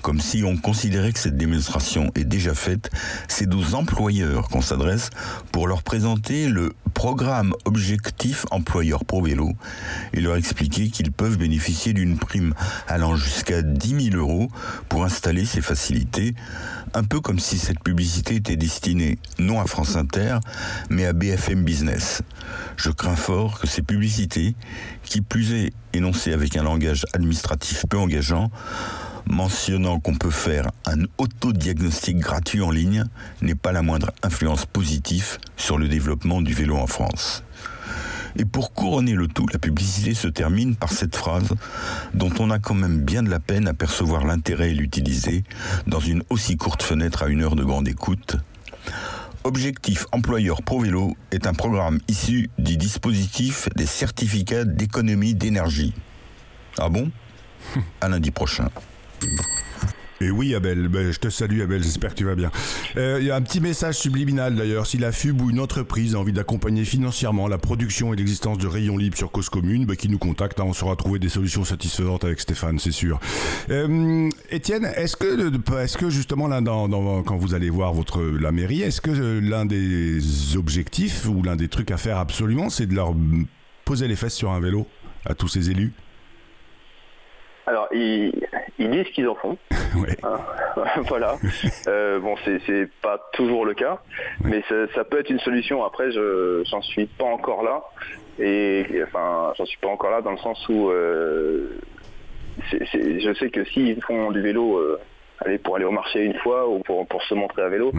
Comme 0.00 0.20
si 0.20 0.42
on 0.44 0.56
considérait 0.56 1.12
que 1.12 1.18
cette 1.18 1.36
démonstration 1.36 2.10
est 2.14 2.24
déjà 2.24 2.54
faite, 2.54 2.90
c'est 3.28 3.52
aux 3.54 3.74
employeurs 3.74 4.48
qu'on 4.48 4.62
s'adresse 4.62 5.10
pour 5.52 5.68
leur 5.68 5.82
présenter 5.82 6.48
le 6.48 6.72
programme 6.94 7.54
objectif 7.64 8.44
employeur 8.50 9.04
pro 9.04 9.22
vélo 9.22 9.52
et 10.12 10.20
leur 10.20 10.36
expliquer 10.36 10.90
qu'ils 10.90 11.12
peuvent 11.12 11.38
bénéficier 11.38 11.92
d'une 11.92 12.18
prime 12.18 12.54
allant 12.88 13.16
jusqu'à 13.16 13.62
10 13.62 14.10
000 14.10 14.16
euros 14.16 14.50
pour 14.88 15.04
installer 15.04 15.44
ces 15.44 15.62
facilités, 15.62 16.34
un 16.94 17.04
peu 17.04 17.20
comme 17.20 17.38
si 17.38 17.58
cette 17.58 17.80
publicité 17.80 18.36
était 18.36 18.56
destinée 18.56 19.18
non 19.38 19.60
à 19.60 19.66
France 19.66 19.96
Inter, 19.96 20.38
mais 20.90 21.06
à 21.06 21.12
BFM 21.12 21.64
Business. 21.64 22.22
Je 22.76 22.90
crains 22.90 23.16
fort 23.16 23.60
que 23.60 23.66
ces 23.66 23.82
publicités, 23.82 24.54
qui 25.04 25.20
plus 25.20 25.52
est 25.52 25.72
énoncées 25.92 26.32
avec 26.32 26.56
un 26.56 26.62
langage 26.62 27.04
administratif 27.12 27.84
peu 27.88 27.98
engageant, 27.98 28.50
mentionnant 29.26 30.00
qu'on 30.00 30.14
peut 30.14 30.30
faire 30.30 30.70
un 30.86 31.02
autodiagnostic 31.18 32.18
gratuit 32.18 32.62
en 32.62 32.70
ligne 32.70 33.04
n'est 33.40 33.54
pas 33.54 33.72
la 33.72 33.82
moindre 33.82 34.12
influence 34.22 34.66
positive 34.66 35.38
sur 35.56 35.78
le 35.78 35.88
développement 35.88 36.42
du 36.42 36.54
vélo 36.54 36.76
en 36.76 36.86
France. 36.86 37.44
Et 38.36 38.44
pour 38.44 38.72
couronner 38.72 39.12
le 39.12 39.28
tout, 39.28 39.46
la 39.52 39.58
publicité 39.58 40.14
se 40.14 40.28
termine 40.28 40.74
par 40.74 40.90
cette 40.90 41.16
phrase 41.16 41.50
dont 42.14 42.32
on 42.38 42.50
a 42.50 42.58
quand 42.58 42.74
même 42.74 43.00
bien 43.00 43.22
de 43.22 43.28
la 43.28 43.40
peine 43.40 43.68
à 43.68 43.74
percevoir 43.74 44.24
l'intérêt 44.24 44.70
et 44.70 44.74
l'utiliser 44.74 45.44
dans 45.86 46.00
une 46.00 46.22
aussi 46.30 46.56
courte 46.56 46.82
fenêtre 46.82 47.22
à 47.22 47.28
une 47.28 47.42
heure 47.42 47.56
de 47.56 47.64
grande 47.64 47.88
écoute. 47.88 48.36
Objectif 49.44 50.06
employeur 50.12 50.62
Pro 50.62 50.80
Vélo 50.80 51.16
est 51.32 51.48
un 51.48 51.52
programme 51.52 51.98
issu 52.06 52.48
du 52.58 52.76
dispositif 52.76 53.68
des 53.74 53.86
certificats 53.86 54.64
d'économie 54.64 55.34
d'énergie. 55.34 55.92
Ah 56.78 56.88
bon? 56.88 57.10
À 58.00 58.08
lundi 58.08 58.30
prochain. 58.30 58.68
Oui, 60.30 60.54
Abel, 60.54 60.88
ben, 60.88 61.10
je 61.10 61.18
te 61.18 61.28
salue, 61.28 61.60
Abel, 61.60 61.82
j'espère 61.82 62.10
que 62.10 62.18
tu 62.18 62.24
vas 62.24 62.34
bien. 62.34 62.50
Euh, 62.96 63.18
il 63.20 63.26
y 63.26 63.30
a 63.30 63.36
un 63.36 63.42
petit 63.42 63.60
message 63.60 63.96
subliminal 63.96 64.54
d'ailleurs. 64.54 64.86
Si 64.86 64.98
la 64.98 65.12
FUB 65.12 65.40
ou 65.40 65.50
une 65.50 65.60
entreprise 65.60 66.14
a 66.14 66.18
envie 66.18 66.32
d'accompagner 66.32 66.84
financièrement 66.84 67.48
la 67.48 67.58
production 67.58 68.12
et 68.12 68.16
l'existence 68.16 68.58
de 68.58 68.66
rayons 68.66 68.96
libres 68.96 69.16
sur 69.16 69.30
Cause 69.30 69.48
Commune, 69.48 69.86
ben, 69.86 69.96
qui 69.96 70.08
nous 70.08 70.18
contacte, 70.18 70.60
hein, 70.60 70.64
on 70.66 70.72
saura 70.72 70.96
trouver 70.96 71.18
des 71.18 71.28
solutions 71.28 71.64
satisfaisantes 71.64 72.24
avec 72.24 72.40
Stéphane, 72.40 72.78
c'est 72.78 72.92
sûr. 72.92 73.20
Euh, 73.70 74.28
Étienne, 74.50 74.88
est-ce 74.96 75.16
que, 75.16 75.82
est 75.82 75.96
que 75.96 76.10
justement, 76.10 76.48
quand 77.24 77.36
vous 77.36 77.54
allez 77.54 77.70
voir 77.70 77.94
la 78.40 78.52
mairie, 78.52 78.82
est-ce 78.82 79.00
que 79.00 79.40
l'un 79.40 79.64
des 79.64 80.56
objectifs 80.56 81.26
ou 81.26 81.42
l'un 81.42 81.56
des 81.56 81.68
trucs 81.68 81.90
à 81.90 81.96
faire 81.96 82.18
absolument, 82.18 82.70
c'est 82.70 82.86
de 82.86 82.94
leur 82.94 83.14
poser 83.84 84.08
les 84.08 84.16
fesses 84.16 84.34
sur 84.34 84.50
un 84.50 84.60
vélo 84.60 84.86
à 85.24 85.34
tous 85.34 85.48
ces 85.48 85.70
élus? 85.70 85.92
Alors, 87.82 88.32
ils, 88.78 88.90
disent 88.90 89.08
qu'ils 89.14 89.28
en 89.28 89.34
font. 89.34 89.56
Hein, 90.24 90.38
voilà. 91.08 91.36
Euh, 91.86 92.18
bon, 92.18 92.34
c'est 92.44 92.88
pas 93.02 93.18
toujours 93.34 93.66
le 93.66 93.74
cas, 93.74 94.00
mais 94.42 94.62
ça, 94.94 95.04
peut 95.04 95.20
être 95.20 95.28
une 95.28 95.38
solution. 95.40 95.84
Après, 95.84 96.10
je 96.12 96.62
j'en 96.64 96.80
suis 96.80 97.06
pas 97.06 97.26
encore 97.26 97.62
là. 97.62 97.82
Et 98.38 98.86
enfin, 99.04 99.52
j'en 99.58 99.66
suis 99.66 99.78
pas 99.78 99.88
encore 99.88 100.10
là 100.10 100.22
dans 100.22 100.30
le 100.30 100.38
sens 100.38 100.66
où 100.70 100.88
euh, 100.88 101.78
je 102.72 103.34
sais 103.38 103.50
que 103.50 103.64
s'ils 103.66 104.00
font 104.02 104.30
du 104.30 104.40
vélo 104.40 104.78
euh, 104.78 104.98
aller 105.40 105.58
pour 105.58 105.76
aller 105.76 105.84
au 105.84 105.90
marché 105.90 106.24
une 106.24 106.38
fois 106.38 106.66
ou 106.66 106.78
pour, 106.78 107.06
pour 107.06 107.22
se 107.24 107.34
montrer 107.34 107.62
à 107.62 107.68
vélo, 107.68 107.92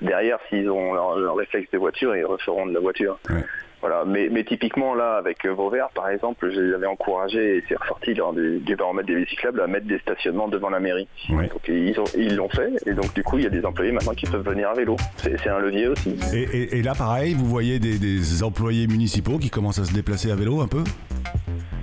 derrière, 0.00 0.38
s'ils 0.48 0.70
ont 0.70 0.94
leur, 0.94 1.36
réflexe 1.36 1.70
de 1.72 1.78
voiture, 1.78 2.16
ils 2.16 2.24
referont 2.24 2.66
de 2.66 2.74
la 2.74 2.80
voiture. 2.80 3.18
Voilà, 3.80 4.04
mais, 4.04 4.28
mais 4.28 4.42
typiquement 4.42 4.94
là, 4.94 5.18
avec 5.18 5.46
Vauvert, 5.46 5.90
par 5.90 6.08
exemple, 6.08 6.50
je 6.52 6.60
les 6.60 6.74
avais 6.74 6.86
encouragés, 6.86 7.58
et 7.58 7.64
c'est 7.68 7.76
ressorti 7.76 8.12
lors 8.12 8.32
du, 8.32 8.58
du 8.58 8.74
baromètre 8.74 9.06
des 9.06 9.14
bicyclables, 9.14 9.60
à 9.60 9.68
mettre 9.68 9.86
des 9.86 10.00
stationnements 10.00 10.48
devant 10.48 10.68
la 10.68 10.80
mairie. 10.80 11.06
Donc 11.28 11.68
ils 11.68 12.34
l'ont 12.34 12.48
fait, 12.48 12.72
et 12.86 12.92
donc 12.92 13.14
du 13.14 13.22
coup, 13.22 13.38
il 13.38 13.44
y 13.44 13.46
a 13.46 13.50
des 13.50 13.64
employés 13.64 13.92
maintenant 13.92 14.14
qui 14.14 14.26
peuvent 14.26 14.44
venir 14.44 14.68
à 14.68 14.74
vélo. 14.74 14.96
C'est 15.16 15.48
un 15.48 15.60
levier 15.60 15.86
aussi. 15.86 16.16
Et, 16.34 16.78
et, 16.78 16.82
là, 16.82 16.94
pareil, 16.96 17.34
vous 17.34 17.46
voyez 17.46 17.78
des, 17.78 17.98
des 17.98 18.42
employés 18.42 18.88
municipaux 18.88 19.38
qui 19.38 19.48
commencent 19.48 19.78
à 19.78 19.84
se 19.84 19.94
déplacer 19.94 20.32
à 20.32 20.34
vélo 20.34 20.60
un 20.60 20.66
peu? 20.66 20.82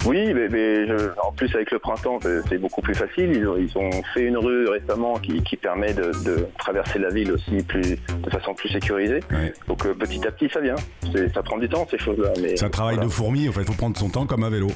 Oui, 0.05 0.33
mais, 0.33 0.85
en 1.23 1.31
plus 1.31 1.53
avec 1.55 1.71
le 1.71 1.79
printemps, 1.79 2.19
c'est 2.47 2.57
beaucoup 2.57 2.81
plus 2.81 2.95
facile. 2.95 3.31
Ils 3.33 3.77
ont, 3.77 4.03
fait 4.13 4.23
une 4.23 4.37
rue 4.37 4.67
récemment 4.67 5.15
qui, 5.19 5.57
permet 5.57 5.93
de, 5.93 6.11
traverser 6.57 6.99
la 6.99 7.09
ville 7.09 7.31
aussi 7.31 7.63
plus, 7.63 7.81
de 7.81 8.29
façon 8.29 8.53
plus 8.53 8.69
sécurisée. 8.69 9.21
Donc 9.67 9.85
euh, 9.85 9.93
petit 9.93 10.25
à 10.27 10.31
petit, 10.31 10.49
ça 10.53 10.59
vient. 10.59 10.75
Ça 11.33 11.43
prend 11.43 11.57
du 11.57 11.69
temps 11.69 11.87
ces 11.89 11.97
choses-là. 11.97 12.33
C'est 12.55 12.65
un 12.65 12.69
travail 12.69 12.97
de 12.99 13.07
fourmi. 13.07 13.49
En 13.49 13.51
fait, 13.51 13.61
il 13.61 13.67
faut 13.67 13.73
prendre 13.73 13.97
son 13.97 14.09
temps 14.09 14.25
comme 14.25 14.43
un 14.43 14.49
vélo. 14.49 14.67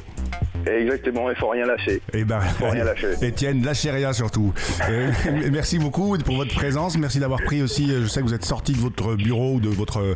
Exactement, 0.78 1.30
il 1.30 1.36
faut 1.36 1.50
rien 1.50 1.66
lâcher. 1.66 1.96
Et 2.14 2.20
eh 2.20 2.24
ben, 2.24 2.40
faut 2.42 2.70
rien 2.70 2.84
lâcher. 2.84 3.14
Etienne, 3.22 3.64
lâchez 3.64 3.92
rien 3.92 4.14
surtout. 4.14 4.54
Euh, 4.90 5.12
merci 5.52 5.80
beaucoup 5.80 6.18
pour 6.20 6.36
votre 6.36 6.54
présence. 6.54 6.98
Merci 6.98 7.20
d'avoir 7.20 7.42
pris 7.42 7.62
aussi. 7.62 7.92
Euh, 7.92 8.02
je 8.04 8.08
sais 8.08 8.22
que 8.22 8.26
vous 8.26 8.34
êtes 8.34 8.46
sorti 8.46 8.74
de 8.74 8.80
votre 8.80 9.16
bureau 9.16 9.56
ou 9.56 9.60
de 9.60 9.70
votre 9.70 10.16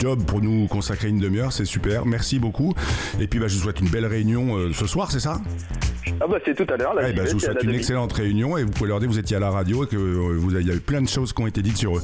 job 0.00 0.24
pour 0.24 0.40
nous 0.40 0.66
consacrer 0.66 1.08
une 1.08 1.18
demi-heure. 1.18 1.52
C'est 1.52 1.64
super. 1.64 2.06
Merci 2.06 2.38
beaucoup. 2.38 2.74
Et 3.20 3.26
puis, 3.26 3.38
bah, 3.38 3.48
je 3.48 3.54
vous 3.56 3.62
souhaite 3.62 3.80
une 3.80 3.88
belle 3.88 4.06
réunion 4.06 4.56
euh, 4.56 4.72
ce 4.72 4.86
soir, 4.86 5.10
c'est 5.10 5.20
ça? 5.20 5.40
Ah 6.20 6.26
bah 6.28 6.38
c'est 6.44 6.54
tout 6.54 6.72
à 6.72 6.76
l'heure. 6.76 6.94
Eh 7.06 7.12
ben, 7.12 7.26
je 7.26 7.32
vous 7.32 7.40
souhaite 7.40 7.62
une 7.62 7.74
excellente 7.74 8.12
réunion 8.12 8.56
et 8.56 8.64
vous 8.64 8.70
pouvez 8.70 8.88
leur 8.88 9.00
dire 9.00 9.08
que 9.08 9.14
vous 9.14 9.18
étiez 9.18 9.36
à 9.36 9.40
la 9.40 9.50
radio 9.50 9.84
et 9.84 9.86
que 9.86 9.96
euh, 9.96 10.36
vous 10.36 10.56
il 10.56 10.66
y 10.66 10.70
a 10.70 10.74
eu 10.74 10.80
plein 10.80 11.02
de 11.02 11.08
choses 11.08 11.32
qui 11.32 11.42
ont 11.42 11.46
été 11.46 11.62
dites 11.62 11.76
sur 11.76 11.96
eux. 11.96 12.02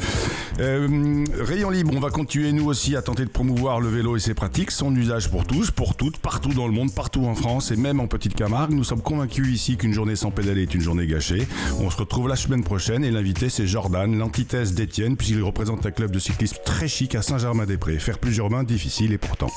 Euh, 0.61 1.25
rayon 1.41 1.71
libre, 1.71 1.93
on 1.95 2.01
va 2.01 2.11
continuer 2.11 2.53
nous 2.53 2.67
aussi 2.69 2.97
à 2.97 3.03
tenter 3.03 3.25
de 3.25 3.31
promouvoir 3.31 3.81
le 3.81 3.89
vélo 3.89 4.17
et 4.17 4.21
ses 4.21 4.35
pratiques, 4.35 4.71
son 4.71 4.95
usage 4.95 5.31
pour 5.31 5.47
tous, 5.47 5.71
pour 5.71 5.97
toutes, 5.97 6.19
partout 6.19 6.53
dans 6.53 6.67
le 6.67 6.73
monde, 6.73 6.95
partout 6.95 7.27
en 7.27 7.35
France 7.35 7.71
et 7.71 7.77
même 7.77 8.01
en 8.01 8.07
petite 8.07 8.35
Camargue. 8.35 8.73
Nous 8.73 8.85
sommes 8.85 9.03
convaincus 9.03 9.49
ici 9.49 9.77
qu'une 9.77 9.93
journée 9.93 10.17
sans 10.17 10.31
pédaler 10.31 10.63
est 10.63 10.75
une 10.75 10.81
journée 10.81 11.07
gâchée. 11.07 11.47
On 11.81 11.91
se 11.91 11.97
retrouve 11.97 12.29
la 12.29 12.37
semaine 12.37 12.65
prochaine 12.65 13.05
et 13.05 13.11
l'invité 13.11 13.49
c'est 13.49 13.67
Jordan, 13.67 14.19
l'antithèse 14.19 14.75
d'Étienne 14.75 15.17
puisqu'il 15.17 15.43
représente 15.43 15.87
un 15.87 15.91
club 15.91 16.11
de 16.11 16.19
cyclisme 16.19 16.59
très 16.65 16.89
chic 16.89 17.15
à 17.15 17.23
Saint-Germain-des-Prés. 17.23 17.99
Faire 17.99 18.19
plusieurs 18.19 18.51
mains 18.51 18.65
difficile 18.65 19.13
et 19.13 19.19
pourtant. 19.19 19.51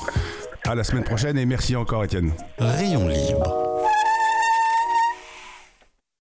À 0.66 0.74
la 0.74 0.84
semaine 0.84 1.04
prochaine 1.04 1.36
et 1.36 1.44
merci 1.44 1.76
encore 1.76 2.04
Étienne. 2.04 2.32
Rayon 2.58 3.08
libre 3.08 3.73